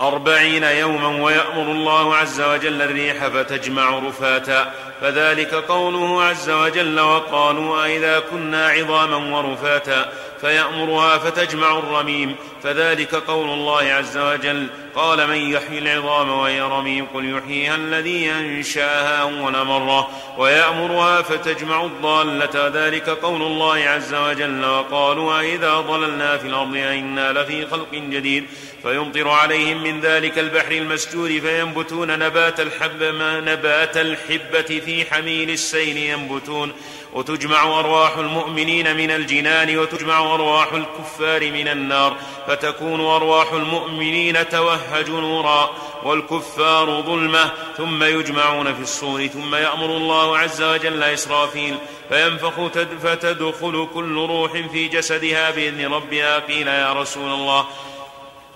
أربعين 0.00 0.62
يوما 0.62 1.22
ويأمر 1.22 1.72
الله 1.72 2.16
عز 2.16 2.40
وجل 2.40 2.82
الريح 2.82 3.26
فتجمع 3.26 3.98
رفاتا 3.98 4.72
فذلك 5.00 5.54
قوله 5.54 6.22
عز 6.22 6.50
وجل 6.50 7.00
وقالوا 7.00 7.84
أئذا 7.84 8.18
كنا 8.30 8.68
عظاما 8.68 9.36
ورفاتا 9.36 10.12
فيأمرها 10.40 11.18
فتجمع 11.18 11.78
الرميم 11.78 12.36
فذلك 12.62 13.14
قول 13.14 13.48
الله 13.48 13.82
عز 13.82 14.18
وجل 14.18 14.66
قال 14.96 15.26
من 15.28 15.36
يحيي 15.36 15.78
العظام 15.78 16.30
وهي 16.30 16.60
رميم 16.60 17.06
قل 17.14 17.36
يحييها 17.36 17.74
الذي 17.74 18.30
أنشأها 18.30 19.22
أول 19.22 19.64
مرة 19.66 20.08
ويأمرها 20.38 21.22
فتجمع 21.22 21.84
الضالة 21.84 22.68
ذلك 22.74 23.10
قول 23.10 23.42
الله 23.42 23.76
عز 23.76 24.14
وجل 24.14 24.64
وقالوا 24.64 25.40
أئذا 25.40 25.74
ضللنا 25.74 26.36
في 26.36 26.46
الأرض 26.46 26.76
أئنا 26.76 27.32
لفي 27.32 27.66
خلق 27.66 27.94
جديد 27.94 28.46
فيمطر 28.84 29.28
عليهم 29.28 29.82
من 29.82 30.00
ذلك 30.00 30.38
البحر 30.38 30.72
المسجور 30.72 31.28
فينبتون 31.28 32.18
نبات 32.18 32.60
الحب 32.60 33.02
نبات 33.22 33.96
الحبة 33.96 34.80
في 34.84 35.04
حميل 35.10 35.50
السيل 35.50 35.96
ينبتون. 35.96 36.72
وتجمع 37.12 37.80
أرواح 37.80 38.16
المؤمنين 38.16 38.96
من 38.96 39.10
الجنان 39.10 39.78
وتجمع 39.78 40.34
أرواح 40.34 40.72
الكفار 40.72 41.50
من 41.50 41.68
النار. 41.68 42.16
فتكون 42.46 43.00
أرواح 43.00 43.52
المؤمنين 43.52 44.48
توهج 44.48 45.10
نورا 45.10 45.70
والكفار 46.02 47.02
ظلمة. 47.02 47.50
ثم 47.76 48.02
يجمعون 48.02 48.74
في 48.74 48.80
الصور. 48.80 49.26
ثم 49.26 49.54
يأمر 49.54 49.86
الله 49.86 50.38
عز 50.38 50.62
وجل 50.62 51.02
إسرافيل. 51.02 51.76
فينفخ 52.08 52.66
فتدخل 53.02 53.88
كل 53.94 54.14
روح 54.14 54.52
في 54.72 54.88
جسدها 54.88 55.50
بإذن 55.50 55.94
ربها. 55.94 56.38
قيل 56.38 56.68
يا 56.68 56.92
رسول 56.92 57.32
الله. 57.32 57.66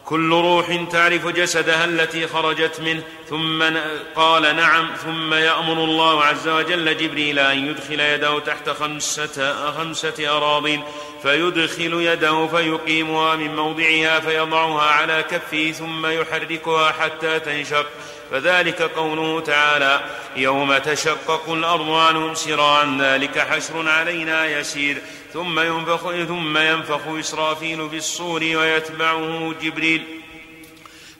كل 0.09 0.31
روح 0.31 0.85
تعرف 0.93 1.27
جسدها 1.27 1.85
التي 1.85 2.27
خرجت 2.27 2.81
منه. 2.81 3.03
ثم 3.29 3.63
قال 4.17 4.57
نعم 4.57 4.89
ثم 5.05 5.35
يأمر 5.35 5.85
الله 5.85 6.25
عز 6.25 6.49
وجل 6.49 6.97
جبريل 6.97 7.39
أن 7.39 7.69
يدخل 7.69 8.01
يده 8.01 8.39
تحت 8.39 8.71
خمسة, 8.71 9.73
خمسة 9.73 10.37
أراضين 10.37 10.83
فيدخل 11.23 11.93
يده 11.95 12.47
فيقيمها 12.47 13.37
من 13.37 13.57
موضعها 13.57 14.21
فيضعها 14.21 14.83
على 14.83 15.25
كفه 15.31 15.73
ثم 15.73 16.07
يحركها 16.07 16.93
حتى 16.93 17.41
تنشق. 17.41 17.87
فذلك 18.31 18.83
قوله 18.83 19.41
تعالى 19.41 20.01
يوم 20.37 20.79
تشقق 20.79 21.51
الأرض 21.51 21.91
عنهم 21.91 22.35
سراعا 22.35 22.99
ذلك 23.01 23.39
حشر 23.39 23.89
علينا 23.89 24.47
يسير. 24.47 25.03
ثم 25.33 25.61
ينفخ 25.61 26.13
ثم 26.29 26.59
ينفخ 26.59 27.01
إسرافيل 27.21 27.89
بالصور 27.89 28.41
ويتبعه 28.43 29.55
جبريل. 29.63 30.05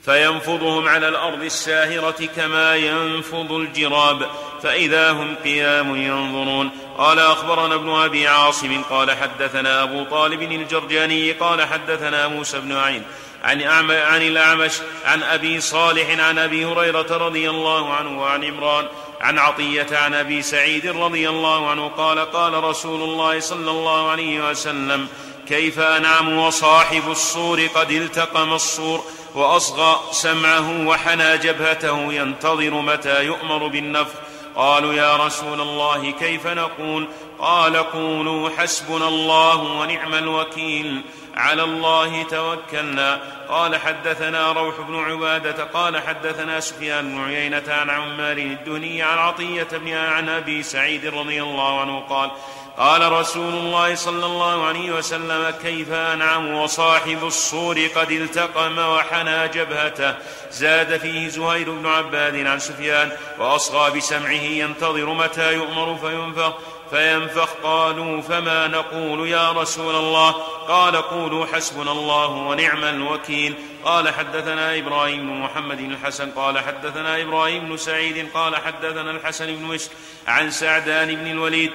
فينفضهم 0.05 0.87
على 0.87 1.07
الأرض 1.07 1.43
الساهرة 1.43 2.29
كما 2.35 2.75
ينفض 2.75 3.51
الجراب. 3.51 4.29
فإذا 4.63 5.11
هم 5.11 5.35
قيام 5.43 5.95
ينظرون. 5.95 6.69
قال 6.97 7.19
أخبرنا 7.19 7.75
ابن 7.75 7.89
أبي 7.89 8.27
عاصم 8.27 8.81
قال 8.89 9.11
حدثنا 9.11 9.83
أبو 9.83 10.03
طالب 10.03 10.41
الجرجاني 10.41 11.31
قال 11.31 11.67
حدثنا 11.67 12.27
موسى 12.27 12.59
بن 12.59 12.73
عين. 12.73 13.03
عن, 13.43 13.61
عن 13.91 14.21
الأعمش 14.21 14.73
عن 15.05 15.23
أبي 15.23 15.61
صالح 15.61 16.19
عن 16.19 16.37
أبي 16.37 16.65
هريرة 16.65 17.17
رضي 17.17 17.49
الله 17.49 17.93
عنه 17.93 18.21
وعن 18.21 18.43
عمران. 18.43 18.87
عن 19.21 19.39
عطية 19.39 19.87
عن 19.91 20.13
أبي 20.13 20.41
سعيد 20.41 20.87
رضي 20.87 21.29
الله 21.29 21.69
عنه 21.69 21.87
قال 21.87 22.19
قال 22.19 22.63
رسول 22.63 23.01
الله 23.01 23.39
صلى 23.39 23.71
الله 23.71 24.09
عليه 24.09 24.49
وسلم 24.49 25.07
كيف 25.47 25.79
أنعم 25.79 26.37
وصاحب 26.37 27.11
الصور 27.11 27.67
قد 27.75 27.91
التقم 27.91 28.53
الصور 28.53 29.03
وأصغى 29.35 29.99
سمعه 30.11 30.87
وحنى 30.87 31.37
جبهته 31.37 32.13
ينتظر 32.13 32.81
متى 32.81 33.25
يؤمر 33.25 33.67
بالنفخ 33.67 34.13
قالوا 34.55 34.93
يا 34.93 35.15
رسول 35.15 35.61
الله 35.61 36.11
كيف 36.11 36.47
نقول 36.47 37.07
قال 37.39 37.77
قولوا 37.77 38.49
حسبنا 38.57 39.07
الله 39.07 39.55
ونعم 39.55 40.13
الوكيل 40.13 41.01
على 41.35 41.63
الله 41.63 42.23
توكلنا. 42.23 43.19
قال 43.49 43.75
حدثنا 43.75 44.51
روح 44.51 44.81
بن 44.81 44.95
عبادة 44.95 45.63
قال 45.63 46.01
حدثنا 46.01 46.59
سفيان 46.59 47.09
بن 47.09 47.23
عيينة 47.23 47.63
عن 47.67 47.89
عمار 47.89 48.37
الدهني 48.37 49.03
عن 49.03 49.17
عطية 49.17 49.67
بن 49.71 49.93
عن 49.93 50.29
أبي 50.29 50.63
سعيد 50.63 51.05
رضي 51.05 51.43
الله 51.43 51.81
عنه 51.81 51.99
قال 51.99 52.31
قال 52.77 53.11
رسول 53.11 53.53
الله 53.53 53.95
صلى 53.95 54.25
الله 54.25 54.65
عليه 54.65 54.91
وسلم 54.91 55.53
كيف 55.63 55.91
أنعم 55.91 56.53
وصاحب 56.53 57.23
الصور 57.23 57.87
قد 57.95 58.11
التقم 58.11 58.79
وحنى 58.79 59.47
جبهته؟ 59.47 60.15
زاد 60.51 60.97
فيه 60.97 61.27
زهير 61.27 61.71
بن 61.71 61.87
عباد 61.87 62.45
عن 62.45 62.59
سفيان 62.59 63.11
وأصغى 63.39 63.97
بسمعه 63.97 64.31
ينتظر 64.31 65.13
متى 65.13 65.53
يؤمر 65.53 65.97
فينفخ. 65.97 66.53
فينفخ 66.91 67.49
قالوا 67.63 68.21
فما 68.21 68.67
نقول 68.67 69.27
يا 69.27 69.51
رسول 69.51 69.95
الله؟ 69.95 70.31
قال 70.67 70.95
قولوا 70.95 71.45
حسبنا 71.45 71.91
الله 71.91 72.27
ونعم 72.27 72.83
الوكيل. 72.83 73.55
قال 73.85 74.09
حدثنا 74.09 74.77
إبراهيم 74.77 75.19
بن 75.19 75.33
محمد 75.33 75.79
الحسن 75.79 76.31
قال 76.31 76.59
حدثنا 76.59 77.21
إبراهيم 77.21 77.69
بن 77.69 77.77
سعيد 77.77 78.29
قال 78.33 78.55
حدثنا 78.55 79.11
الحسن 79.11 79.55
بن 79.55 79.63
مسك 79.63 79.91
عن 80.27 80.51
سعدان 80.51 81.15
بن 81.15 81.31
الوليد 81.31 81.71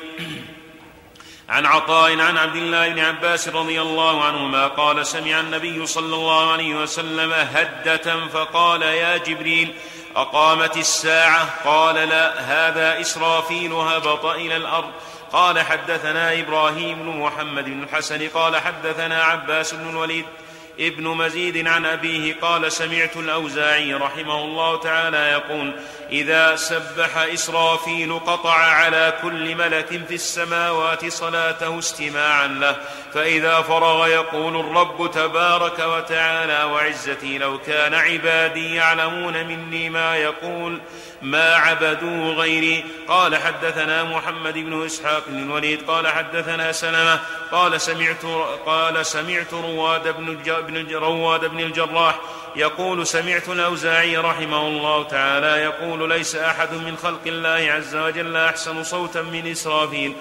عن 1.49 1.67
عطاء 1.67 2.21
عن 2.21 2.37
عبد 2.37 2.57
الله 2.57 2.89
بن 2.89 2.99
عباس 2.99 3.49
رضي 3.49 3.81
الله 3.81 4.25
عنهما 4.25 4.67
قال 4.67 5.07
سمع 5.07 5.41
النبي 5.41 5.87
صلى 5.87 6.15
الله 6.15 6.53
عليه 6.53 6.75
وسلم 6.75 7.33
هدة 7.33 8.27
فقال 8.27 8.83
يا 8.83 9.17
جبريل 9.17 9.75
أقامت 10.17 10.77
الساعة 10.77 11.49
قال 11.65 11.95
لا 11.95 12.41
هذا 12.41 13.01
إسرافيل 13.01 13.73
هبط 13.73 14.25
إلى 14.27 14.57
الأرض. 14.57 14.91
قال 15.33 15.59
حدثنا 15.61 16.41
إبراهيم 16.41 16.99
بن 16.99 17.09
محمد 17.19 17.65
بن 17.65 17.83
الحسن 17.83 18.29
قال 18.29 18.57
حدثنا 18.57 19.23
عباس 19.23 19.75
بن 19.75 19.91
الوليد 19.91 20.25
ابن 20.81 21.09
مزيد 21.09 21.67
عن 21.69 21.87
أبيه 21.87 22.35
قال 22.43 22.73
سمعت 22.73 23.17
الأوزاعي 23.17 23.95
رحمه 23.95 24.45
الله 24.45 24.81
تعالى 24.81 25.17
يقول 25.17 25.75
إذا 26.11 26.57
سبح 26.57 27.19
إسرافيل 27.19 28.19
قطع 28.19 28.55
على 28.55 29.15
كل 29.23 29.55
ملك 29.55 30.07
في 30.09 30.15
السماوات 30.15 31.07
صلاته 31.07 31.79
استماعا 31.79 32.47
له 32.47 32.77
فإذا 33.15 33.63
فرغ 33.63 34.07
يقول 34.07 34.57
الرب 34.61 35.11
تبارك 35.11 35.79
وتعالى 35.79 36.73
وعزتي 36.73 37.39
لو 37.39 37.59
كان 37.59 37.95
عبادي 37.95 38.75
يعلمون 38.75 39.47
مني 39.47 39.91
ما 39.91 40.17
يقول 40.17 40.81
ما 41.23 41.55
عبدوا 41.55 42.35
غيري. 42.35 42.85
قال 43.09 43.37
حدثنا 43.37 44.05
محمد 44.05 44.55
بن 44.55 44.85
إسحاق 44.87 45.23
بن 45.29 45.43
الوليد 45.43 45.91
قال 45.91 46.09
حدثنا 46.09 46.73
سلمة 46.73 47.21
قال 47.53 47.81
سمعت 47.81 48.25
قال 48.67 49.07
سمعت 49.07 49.53
رواد 49.53 50.17
بن 50.17 50.95
رواد 50.95 51.45
بن 51.45 51.61
الجراح 51.61 52.15
يقول 52.57 53.07
سمعت 53.07 53.49
الأوزاعي 53.49 54.17
رحمه 54.17 54.69
الله 54.69 55.05
تعالى 55.05 55.47
يقول 55.47 56.09
ليس 56.09 56.37
أحد 56.37 56.73
من 56.73 56.97
خلق 56.97 57.21
الله 57.27 57.73
عز 57.73 57.97
وجل 57.97 58.37
أحسن 58.37 58.83
صوتا 58.85 59.23
من 59.23 59.47
إسرافيل 59.51 60.13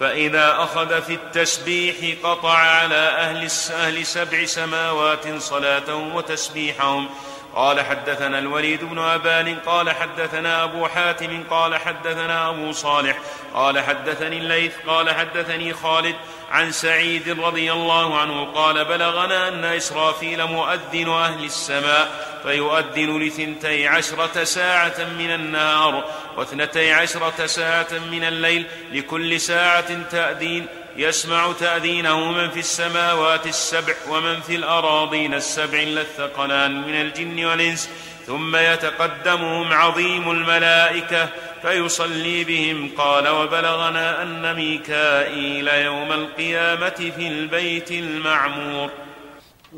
فإذا 0.00 0.56
أخذ 0.58 1.02
في 1.02 1.14
التسبيح 1.14 1.96
قطع 2.22 2.54
على 2.54 2.94
أهل 2.94 3.48
أهل 3.70 4.06
سبع 4.06 4.44
سماوات 4.44 5.38
صلاتهم 5.38 6.14
وتسبيحهم. 6.14 7.08
قال 7.54 7.80
حدثنا 7.80 8.38
الوليد 8.38 8.84
بن 8.84 8.98
أبان 8.98 9.58
قال 9.66 9.90
حدثنا 9.90 10.64
أبو 10.64 10.88
حاتم 10.88 11.44
قال 11.50 11.76
حدثنا 11.76 12.48
أبو 12.50 12.72
صالح 12.72 13.18
قال 13.54 13.80
حدثني 13.80 14.38
الليث 14.38 14.72
قال 14.86 15.10
حدثني 15.10 15.72
خالد 15.72 16.14
عن 16.50 16.72
سعيد 16.72 17.40
رضي 17.40 17.72
الله 17.72 18.18
عنه 18.18 18.44
قال 18.44 18.84
بلغنا 18.84 19.48
أن 19.48 19.64
إسرافيل 19.64 20.44
مؤذن 20.44 21.08
أهل 21.08 21.44
السماء 21.44 22.34
فيؤذن 22.42 23.18
لثنتي 23.22 23.88
عشرة 23.88 24.44
ساعة 24.44 25.04
من 25.18 25.30
النهار 25.30 26.04
واثنتي 26.36 26.92
عشرة 26.92 27.46
ساعة 27.46 27.92
من 28.10 28.24
الليل 28.24 28.66
لكل 28.92 29.40
ساعة 29.40 30.02
تأذين 30.10 30.66
يسمع 30.96 31.52
تأذينه 31.60 32.32
من 32.32 32.50
في 32.50 32.58
السماوات 32.58 33.46
السبع 33.46 33.94
ومن 34.08 34.40
في 34.40 34.54
الأراضين 34.56 35.34
السبع 35.34 35.78
إلا 35.78 36.00
الثقلان 36.00 36.82
من 36.82 36.94
الجن 36.94 37.44
والإنس 37.44 37.90
ثم 38.26 38.56
يتقدمهم 38.56 39.72
عظيم 39.72 40.30
الملائكة 40.30 41.28
فيصلي 41.62 42.44
بهم. 42.44 42.90
قال 42.98 43.28
وبلغنا 43.28 44.22
أن 44.22 44.54
ميكائيل 44.54 45.68
يوم 45.68 46.12
القيامة 46.12 47.12
في 47.16 47.28
البيت 47.28 47.90
المعمور. 47.90 48.90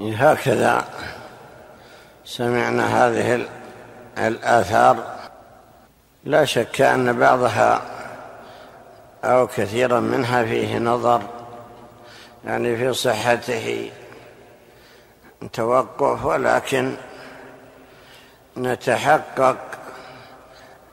هكذا 0.00 0.84
سمعنا 2.24 3.06
هذه 3.06 3.46
الآثار. 4.18 5.16
لا 6.24 6.44
شك 6.44 6.80
أن 6.80 7.18
بعضها 7.18 7.95
أو 9.26 9.46
كثيرا 9.46 10.00
منها 10.00 10.44
فيه 10.44 10.78
نظر 10.78 11.22
يعني 12.44 12.76
في 12.76 12.92
صحته 12.92 13.90
توقف 15.52 16.24
ولكن 16.24 16.94
نتحقق 18.56 19.56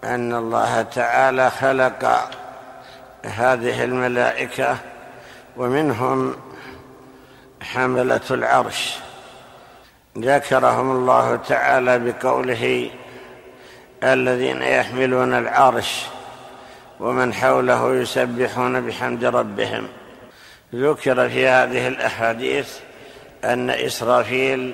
أن 0.03 0.33
الله 0.33 0.81
تعالى 0.81 1.51
خلق 1.51 2.29
هذه 3.25 3.83
الملائكة 3.83 4.77
ومنهم 5.57 6.35
حملة 7.61 8.21
العرش. 8.31 8.97
ذكرهم 10.17 10.91
الله 10.91 11.35
تعالى 11.35 11.99
بقوله 11.99 12.91
الذين 14.03 14.61
يحملون 14.61 15.33
العرش 15.33 16.05
ومن 16.99 17.33
حوله 17.33 17.95
يسبحون 17.95 18.87
بحمد 18.87 19.25
ربهم. 19.25 19.87
ذكر 20.75 21.29
في 21.29 21.47
هذه 21.47 21.87
الأحاديث 21.87 22.79
أن 23.43 23.69
إسرافيل 23.69 24.73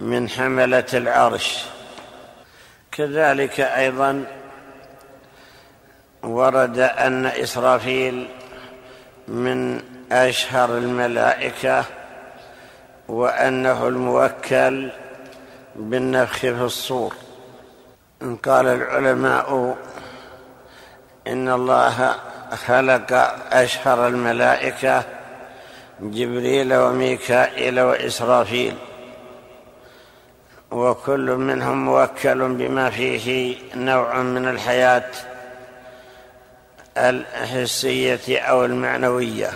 من 0.00 0.28
حملة 0.28 0.84
العرش. 0.94 1.64
كذلك 2.92 3.60
أيضا 3.60 4.24
ورد 6.22 6.78
أن 6.78 7.26
إسرافيل 7.26 8.28
من 9.28 9.80
أشهر 10.12 10.78
الملائكة 10.78 11.84
وأنه 13.08 13.88
الموكل 13.88 14.90
بالنفخ 15.76 16.38
في 16.38 16.62
الصور. 16.62 17.14
قال 18.44 18.66
العلماء 18.66 19.76
إن 21.26 21.48
الله 21.48 22.16
خلق 22.66 23.12
أشهر 23.52 24.06
الملائكة 24.06 25.02
جبريل 26.00 26.74
وميكائيل 26.74 27.80
وإسرافيل 27.80 28.74
وكل 30.70 31.30
منهم 31.30 31.84
موكل 31.84 32.48
بما 32.48 32.90
فيه 32.90 33.56
نوع 33.74 34.22
من 34.22 34.48
الحياة 34.48 35.10
الحسية 36.96 38.38
أو 38.38 38.64
المعنوية. 38.64 39.50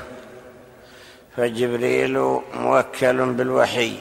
فجبريل 1.37 2.41
موكل 2.55 3.33
بالوحي 3.33 3.97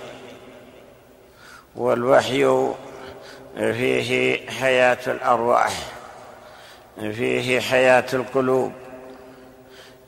والوحي 1.76 2.72
فيه 3.57 4.49
حياة 4.49 4.97
الأرواح. 5.07 5.96
فيه 6.99 7.59
حياة 7.59 8.05
القلوب 8.13 8.71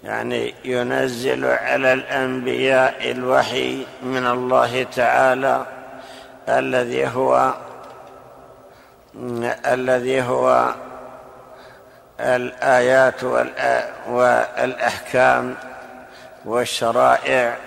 يعني 0.03 0.53
ينزل 0.65 1.45
على 1.45 1.93
الأنبياء 1.93 3.11
الوحي 3.11 3.85
من 4.03 4.27
الله 4.27 4.83
تعالى 4.83 5.65
الذي 6.49 7.07
هو 7.07 7.53
الذي 9.65 10.21
هو 10.21 10.73
الآيات 12.19 13.23
والأحكام 14.07 15.55
والشرائع 16.45 17.57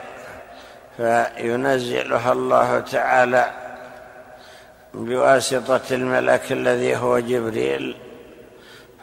فينزلها 0.96 2.32
الله 2.32 2.80
تعالى 2.80 3.50
بواسطة 4.94 5.80
الملك 5.90 6.52
الذي 6.52 6.96
هو 6.96 7.18
جبريل. 7.18 7.96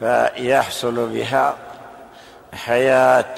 فيحصل 0.00 1.08
بها 1.08 1.56
حياة 2.54 3.34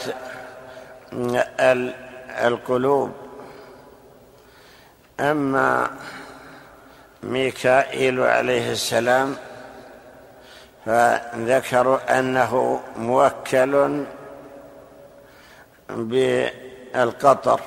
القلوب. 2.31 3.13
أما 5.21 5.91
ميكائيل 7.23 8.21
عليه 8.21 8.73
السلام 8.73 9.37
فذكروا 10.87 12.19
أنه 12.19 12.81
موكل 12.97 14.05
بالقطر. 15.91 17.61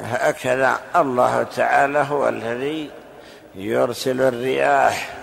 هكذا 0.00 0.80
الله 0.96 1.42
تعالى 1.42 1.98
هو 1.98 2.28
الذي 2.28 2.90
يرسل 3.54 4.20
الرياح. 4.20 5.14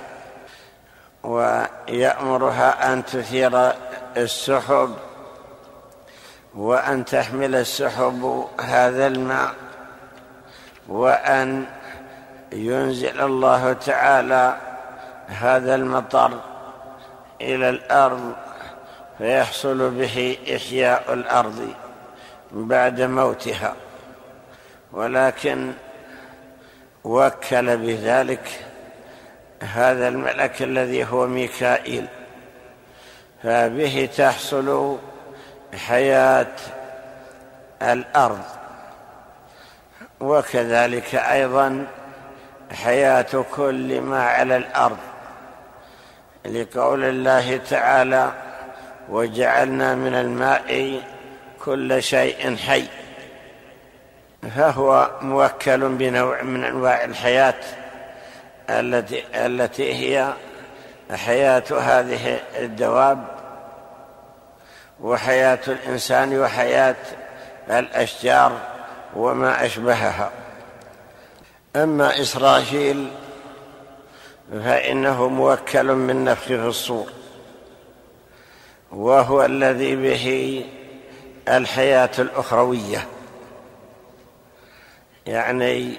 ويأمرها 1.25 2.93
أن 2.93 3.05
تثير 3.05 3.71
السحب 4.17 4.95
وأن 6.55 7.05
تحمل 7.05 7.55
السحب 7.55 8.47
هذا 8.61 9.07
الماء 9.07 9.53
وأن 10.87 11.65
ينزل 12.51 13.21
الله 13.21 13.73
تعالى 13.73 14.57
هذا 15.27 15.75
المطر 15.75 16.39
إلى 17.41 17.69
الأرض 17.69 18.33
فيحصل 19.17 19.89
به 19.89 20.37
إحياء 20.55 21.13
الأرض 21.13 21.73
بعد 22.51 23.01
موتها. 23.01 23.73
ولكن 24.93 25.73
وكل 27.03 27.77
بذلك 27.77 28.64
هذا 29.63 30.07
الملك 30.07 30.61
الذي 30.61 31.05
هو 31.05 31.27
ميكائيل. 31.27 32.05
فبه 33.43 34.09
تحصل 34.17 34.97
حياة 35.87 36.55
الأرض. 37.81 38.43
وكذلك 40.19 41.15
أيضا 41.15 41.87
حياة 42.71 43.45
كل 43.55 44.01
ما 44.01 44.23
على 44.23 44.57
الأرض. 44.57 44.97
لقول 46.45 47.03
الله 47.03 47.57
تعالى 47.57 48.31
وجعلنا 49.09 49.95
من 49.95 50.15
الماء 50.15 51.01
كل 51.65 52.03
شيء 52.03 52.55
حي 52.55 52.85
فهو 54.55 55.11
موكل 55.21 55.89
بنوع 55.89 56.41
من 56.41 56.63
أنواع 56.63 57.03
الحياة. 57.03 57.84
التي 58.69 59.23
التي 59.33 59.93
هي 59.93 60.33
حياة 61.11 61.63
هذه 61.71 62.39
الدواب 62.59 63.27
وحياة 65.01 65.59
الإنسان 65.67 66.39
وحياة 66.39 66.95
الأشجار 67.69 68.59
وما 69.15 69.65
أشبهها. 69.65 70.31
أما 71.75 72.21
إسرائيل 72.21 73.11
فإنه 74.51 75.27
موكل 75.27 75.93
من 75.93 76.23
نفخ 76.23 76.45
في 76.45 76.55
الصور 76.55 77.09
وهو 78.91 79.45
الذي 79.45 79.95
به 79.95 80.65
الحياة 81.49 82.11
الأخروية. 82.19 83.07
يعني 85.25 85.97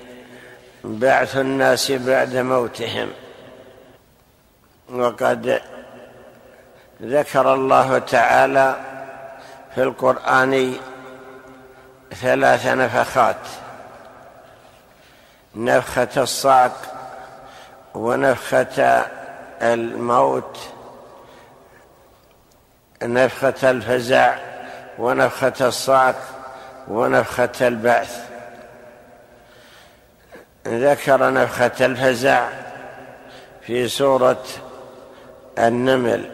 بعث 0.86 1.36
الناس 1.36 1.92
بعد 1.92 2.36
موتهم. 2.36 3.10
وقد 4.92 5.60
ذكر 7.02 7.54
الله 7.54 7.98
تعالى 7.98 8.76
في 9.74 9.82
القرآن 9.82 10.74
ثلاث 12.14 12.66
نفخات 12.66 13.36
نفخة 15.54 16.08
الصعق 16.16 16.76
ونفخة 17.94 19.06
الموت 19.62 20.58
نفخة 23.02 23.70
الفزع 23.70 24.36
ونفخة 24.98 25.52
الصعق 25.60 26.16
ونفخة 26.88 27.52
البعث. 27.60 28.25
ذكر 30.66 31.32
نفخة 31.32 31.86
الفزع 31.86 32.48
في 33.66 33.88
سورة 33.88 34.42
النمل. 35.58 36.30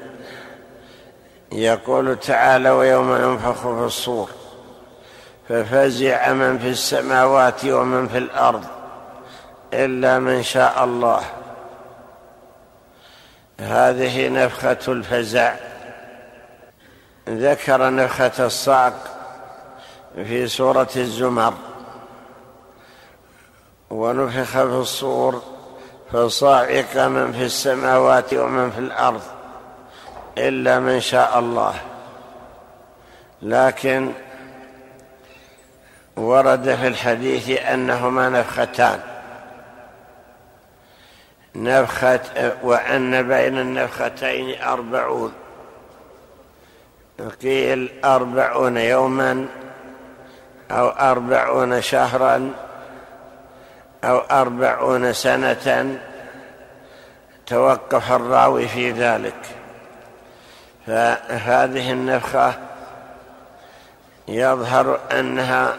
يقول 1.53 2.19
تعالى 2.21 2.71
ويوم 2.71 3.17
ينفخ 3.17 3.61
في 3.61 3.85
الصور 3.85 4.31
ففزع 5.49 6.33
من 6.33 6.59
في 6.59 6.69
السماوات 6.69 7.65
ومن 7.65 8.09
في 8.09 8.19
الأرض 8.19 8.65
إلا 9.75 10.19
من 10.19 10.43
شاء 10.43 10.85
الله. 10.85 11.23
هذه 13.61 14.29
نفخة 14.29 14.79
الفزع. 14.89 15.55
ذكر 17.29 17.91
نفخة 17.91 18.47
الصعق 18.47 18.95
في 20.15 20.49
سورة 20.49 20.91
الزمر. 20.97 21.55
ونفخ 23.93 24.53
في 24.53 24.63
الصور 24.63 25.43
فصاعق 26.13 26.97
من 26.97 27.33
في 27.33 27.45
السماوات 27.45 28.35
ومن 28.35 28.71
في 28.71 28.79
الأرض 28.79 29.23
الا 30.39 30.79
من 30.79 31.01
شاء 31.01 31.39
الله. 31.39 31.75
لكن 33.43 34.13
ورد 36.17 36.75
في 36.75 36.87
الحديث 36.87 37.61
انهما 37.61 38.29
نفختان. 38.29 39.01
نفخة 41.55 42.53
وأن 42.63 43.29
بين 43.29 43.59
النفختين 43.59 44.63
أربعون. 44.63 45.33
قيل 47.43 47.93
أربعون 48.05 48.77
يوما 48.77 49.47
أو 50.71 50.89
أربعون 50.89 51.83
شهرا 51.83 52.51
أو 54.05 54.19
أربعون 54.19 55.13
سنة 55.13 55.99
توقف 57.47 58.13
الراوي 58.13 58.69
في 58.69 58.91
ذلك. 58.91 59.35
فهذه 60.87 61.93
النفخة 61.93 62.55
يظهر 64.29 65.01
أنها 65.13 65.77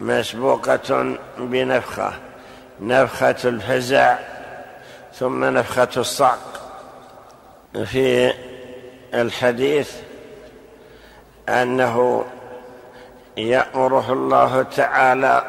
مسبوقة 0.00 1.16
بنفخة 1.38 2.12
نفخة 2.80 3.36
الفزع 3.44 4.18
ثم 5.14 5.44
نفخة 5.44 5.88
الصعق. 5.96 6.52
في 7.84 8.34
الحديث 9.14 9.92
أنه 11.48 12.24
يأمره 13.36 14.12
الله 14.12 14.62
تعالى 14.62 15.44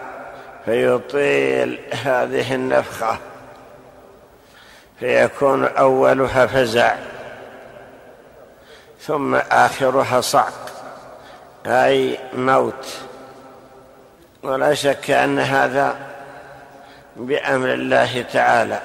فيطيل 0.66 1.80
هذه 2.04 2.56
النفخة 2.56 3.18
فيكون 5.00 5.66
أولها 5.66 6.46
فزع 6.46 6.96
ثم 9.02 9.36
آخرها 9.36 10.22
صعق 10.22 10.72
أي 11.66 12.20
موت. 12.34 12.98
ولا 14.44 14.74
شك 14.74 15.12
أن 15.12 15.40
هذا 15.40 15.96
بأمر 17.16 17.74
الله 17.74 18.22
تعالى. 18.22 18.80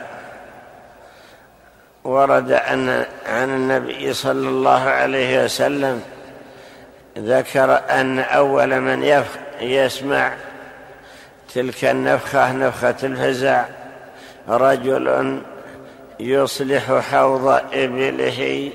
ورد 2.05 2.53
أن 2.53 3.07
عن 3.27 3.51
النبي 3.51 4.13
صلى 4.15 4.49
الله 4.49 4.81
عليه 4.81 5.45
وسلم 5.45 6.03
ذكر 7.19 7.81
أن 7.91 8.19
أول 8.19 8.81
من 8.81 9.23
يسمع 9.61 10.33
تلك 11.55 11.85
النفخة 11.85 12.53
نفخة 12.53 12.97
الفزع. 13.03 13.65
رجل 14.49 15.41
يصلح 16.21 16.93
حوض 16.93 17.61
إبله. 17.73 18.73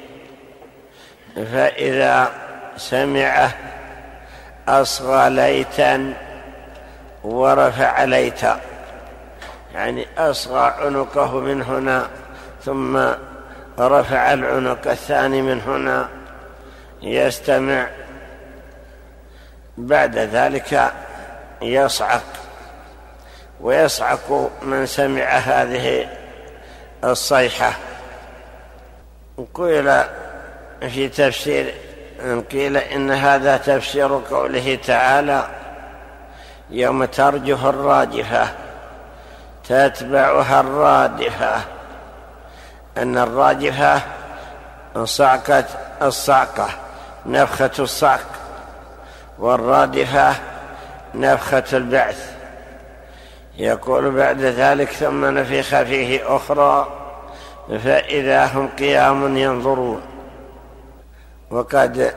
فإذا 1.35 2.31
سمعه 2.77 3.51
أصغى 4.67 5.29
ليتا 5.29 6.13
ورفع 7.23 8.03
ليتا. 8.03 8.59
يعني 9.73 10.07
أصغى 10.17 10.73
عنقه 10.79 11.39
من 11.39 11.61
هنا 11.61 12.07
ثم 12.65 12.97
رفع 13.79 14.33
العنق 14.33 14.87
الثاني 14.87 15.41
من 15.41 15.61
هنا. 15.61 16.09
يستمع. 17.01 17.87
بعد 19.77 20.17
ذلك 20.17 20.93
يصعق. 21.61 22.42
ويصعق 23.63 24.51
من 24.61 24.85
سمع 24.85 25.23
هذه 25.23 26.07
الصيحة. 27.03 27.73
قيل 29.53 30.03
في 30.81 31.09
تفسير 31.09 31.73
قيل 32.51 32.77
إن 32.77 33.11
هذا 33.11 33.57
تفسير 33.57 34.21
قوله 34.31 34.79
تعالى 34.87 35.47
يوم 36.69 37.05
ترجف 37.05 37.65
الراجفة 37.65 38.47
تتبعها 39.63 40.59
الرادفة. 40.59 41.61
أن 42.97 43.17
الراجفة 43.17 44.01
صعقة 45.03 45.65
الصعقة 46.01 46.69
نفخة 47.25 47.71
الصعق 47.79 48.25
والرادفة 49.39 50.35
نفخة 51.15 51.63
البعث. 51.73 52.32
يقول 53.57 54.11
بعد 54.11 54.41
ذلك 54.41 54.89
ثم 54.89 55.25
نفخ 55.25 55.81
فيه 55.81 56.35
أخرى 56.35 56.87
فإذا 57.83 58.45
هم 58.45 58.67
قيام 58.67 59.37
ينظرون. 59.37 60.01
وقد 61.51 62.13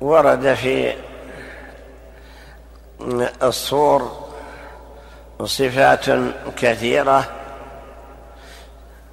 ورد 0.00 0.54
في 0.54 0.94
الصور 3.42 4.10
صفات 5.44 6.04
كثيرة. 6.56 7.24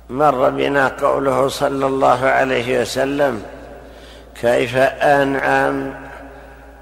مر 0.10 0.50
بنا 0.50 0.88
قوله 0.88 1.48
صلى 1.48 1.86
الله 1.86 2.26
عليه 2.26 2.82
وسلم 2.82 3.44
كيف 4.42 4.78
أنعم 4.78 5.94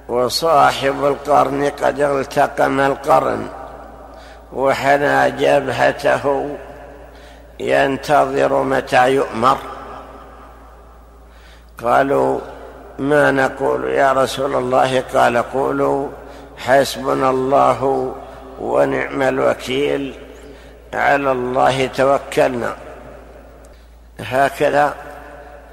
وصاحب 0.08 1.06
القرن 1.06 1.70
قد 1.70 2.00
التقم 2.00 2.80
القرن؟ 2.80 3.48
وحنى 4.54 5.32
جبهته 5.32 6.56
ينتظر 7.60 8.64
متى 8.64 9.16
يؤمر. 9.16 9.58
قالوا 11.84 12.40
ما 13.00 13.32
نقول 13.32 13.92
يا 13.92 14.12
رسول 14.12 14.56
الله؟ 14.56 15.04
قال 15.14 15.38
قولوا 15.38 16.10
حسبنا 16.58 17.30
الله 17.30 18.14
ونعم 18.62 19.22
الوكيل 19.22 20.14
على 20.94 21.32
الله 21.32 21.88
توكلنا. 21.88 22.76
هكذا 24.20 24.94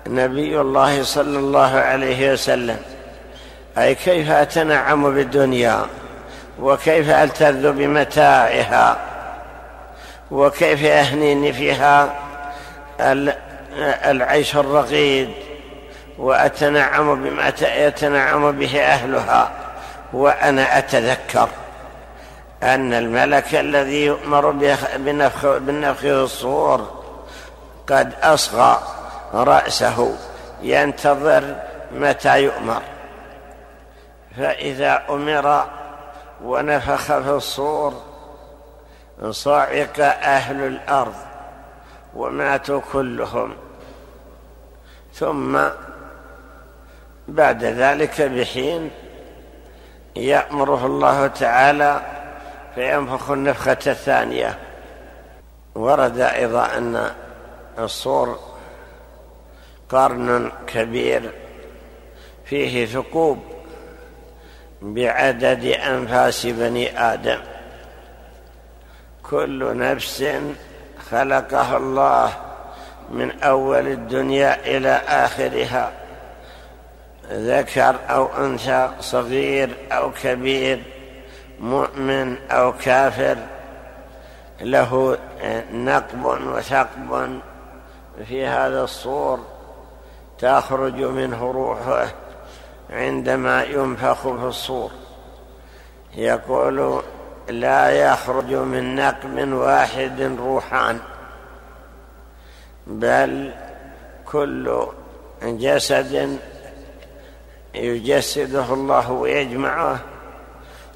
نبي 0.06 0.60
الله 0.60 1.02
صلى 1.02 1.38
الله 1.38 1.76
عليه 1.76 2.32
وسلم. 2.32 2.76
أي 3.78 3.94
كيف 3.94 4.30
أتنعم 4.30 5.14
بالدنيا؟ 5.14 5.86
وكيف 6.60 7.10
ألتذ 7.10 7.72
بمتاعها؟ 7.72 8.96
وكيف 10.30 10.84
أهنيني 10.84 11.52
فيها 11.52 12.14
العيش 13.80 14.56
الرغيد؟ 14.56 15.30
وأتنعم 16.18 17.24
بما 17.24 17.52
يتنعم 17.62 18.52
به 18.52 18.80
أهلها. 18.80 19.50
وأنا 20.12 20.78
أتذكر 20.78 21.48
أن 22.62 22.94
الملك 22.94 23.54
الذي 23.54 24.04
يؤمر 24.04 24.50
بالنفخ 24.50 25.40
في 26.00 26.12
الصور 26.12 27.04
قد 27.86 28.12
أصغى 28.22 28.78
رأسه 29.34 30.16
ينتظر 30.62 31.54
متى 31.92 32.42
يؤمر. 32.42 32.82
فإذا 34.38 35.02
أمر 35.10 35.64
ونفخ 36.44 37.04
في 37.04 37.30
الصور 37.30 38.02
صعق 39.30 40.00
أهل 40.22 40.66
الأرض 40.66 41.14
وماتوا 42.14 42.80
كلهم. 42.92 43.54
ثم 45.14 45.58
بعد 47.28 47.64
ذلك 47.64 48.22
بحين 48.22 48.90
يأمره 50.16 50.86
الله 50.86 51.26
تعالى 51.26 52.00
فينفخ 52.74 53.30
النفخة 53.30 53.78
الثانية. 53.86 54.58
ورد 55.74 56.20
أيضا 56.20 56.66
أن 56.76 57.10
الصور 57.78 58.38
قرن 59.88 60.52
كبير 60.66 61.32
فيه 62.44 62.86
ثقوب 62.86 63.53
بعدد 64.84 65.64
أنفاس 65.64 66.46
بني 66.46 67.00
آدم. 67.00 67.38
كل 69.30 69.76
نفس 69.76 70.24
خلقها 71.10 71.76
الله 71.76 72.32
من 73.10 73.42
أول 73.42 73.86
الدنيا 73.86 74.76
إلى 74.76 75.00
آخرها. 75.08 75.92
ذكر 77.32 77.96
أو 78.10 78.46
أنثى 78.46 78.90
صغير 79.00 79.70
أو 79.92 80.10
كبير 80.22 80.82
مؤمن 81.60 82.36
أو 82.50 82.72
كافر 82.72 83.36
له 84.60 85.18
نقب 85.72 86.24
وثقب 86.24 87.40
في 88.28 88.46
هذا 88.46 88.82
الصور 88.82 89.40
تخرج 90.38 90.94
منه 90.94 91.50
روحه. 91.50 92.23
عندما 92.90 93.64
ينفخ 93.64 94.22
في 94.22 94.44
الصور. 94.44 94.90
يقول 96.14 97.02
لا 97.48 97.90
يخرج 97.90 98.54
من 98.54 98.94
نقب 98.94 99.52
واحد 99.52 100.36
روحان 100.40 101.00
بل 102.86 103.52
كل 104.24 104.86
جسد 105.42 106.38
يجسده 107.74 108.74
الله 108.74 109.12
ويجمعه 109.12 109.98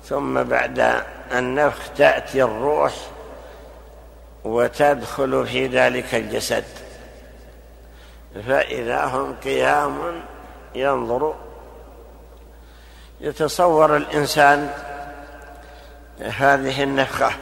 ثم 0.04 0.42
بعد 0.42 1.02
النفخ 1.32 1.90
تأتي 1.96 2.42
الروح 2.42 2.92
وتدخل 4.44 5.46
في 5.46 5.66
ذلك 5.66 6.14
الجسد. 6.14 6.64
فإذا 8.46 9.04
هم 9.04 9.36
قيام 9.44 10.22
ينظر 10.74 11.34
يتصور 13.20 13.96
الإنسان 13.96 14.70
هذه 16.20 16.82
النفخة 16.82 17.32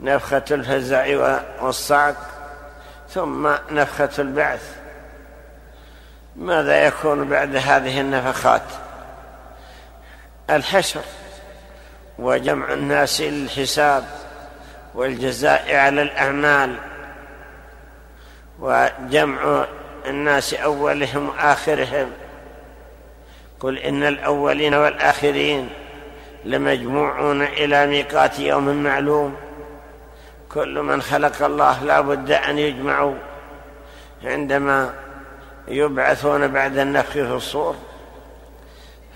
نفخة 0.00 0.44
الفزع 0.50 1.06
والصعق 1.62 2.16
ثم 3.08 3.48
نفخة 3.70 4.10
البعث. 4.18 4.76
ماذا 6.36 6.86
يكون 6.86 7.28
بعد 7.28 7.56
هذه 7.56 8.00
النفخات؟ 8.00 8.62
الحشر 10.50 11.00
وجمع 12.18 12.72
الناس 12.72 13.20
للحساب 13.20 14.04
والجزاء 14.94 15.74
على 15.74 16.02
الأعمال 16.02 16.76
وجمع 18.58 19.66
الناس 20.06 20.54
أولهم 20.54 21.28
وآخرهم. 21.28 22.12
قل 23.60 23.78
إن 23.78 24.02
الأولين 24.02 24.74
والآخرين 24.74 25.68
لمجموعون 26.44 27.42
إلى 27.42 27.86
ميقات 27.86 28.38
يوم 28.38 28.82
معلوم. 28.82 29.36
كل 30.48 30.82
من 30.82 31.02
خلق 31.02 31.42
الله 31.42 31.84
لا 31.84 32.00
بد 32.00 32.30
أن 32.30 32.58
يجمعوا 32.58 33.14
عندما 34.24 34.94
يبعثون 35.68 36.48
بعد 36.48 36.78
النفخ 36.78 37.12
في 37.12 37.20
الصور. 37.20 37.76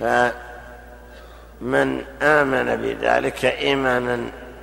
فمن 0.00 0.32
آمن 2.22 2.76
بذلك 2.76 3.44
إيمانا 3.44 4.20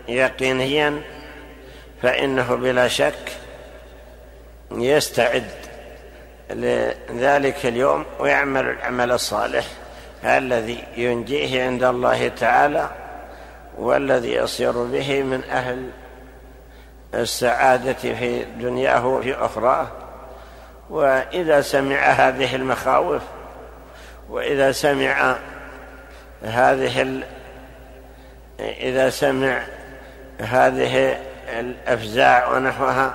يقينيا 0.07 1.01
فإنه 2.01 2.55
بلا 2.55 2.88
شك 2.88 3.32
يستعد 4.71 5.61
لذلك 6.53 7.65
اليوم 7.65 8.05
ويعمل 8.19 8.69
العمل 8.69 9.11
الصالح 9.11 9.65
الذي 10.23 10.83
ينجيه 10.97 11.63
عند 11.63 11.83
الله 11.83 12.27
تعالى 12.27 12.89
والذي 13.77 14.33
يصير 14.33 14.71
به 14.71 15.23
من 15.23 15.43
أهل 15.43 15.89
السعادة 17.13 17.93
في 17.93 18.43
دنياه 18.43 19.07
وفي 19.07 19.35
أخراه. 19.35 19.87
وإذا 20.89 21.61
سمع 21.61 21.95
هذه 21.95 22.55
المخاوف 22.55 23.21
وإذا 24.29 24.71
سمع 24.71 25.35
هذه 26.43 27.01
ال... 27.01 27.23
إذا 28.59 29.09
سمع 29.09 29.61
هذه 30.39 31.17
الأفزاع 31.59 32.51
ونحوها 32.51 33.13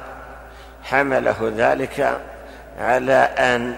حمله 0.83 1.53
ذلك 1.57 2.21
على 2.79 3.13
أن 3.39 3.77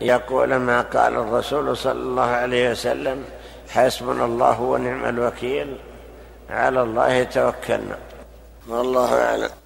يقول 0.00 0.56
ما 0.56 0.80
قال 0.80 1.14
الرسول 1.14 1.76
صلى 1.76 1.92
الله 1.92 2.22
عليه 2.22 2.70
وسلم 2.70 3.24
حسبنا 3.68 4.24
الله 4.24 4.60
ونعم 4.60 5.04
الوكيل. 5.04 5.76
على 6.50 6.82
الله 6.82 7.22
توكلنا. 7.24 7.98
والله 8.68 9.22
أعلم. 9.22 9.61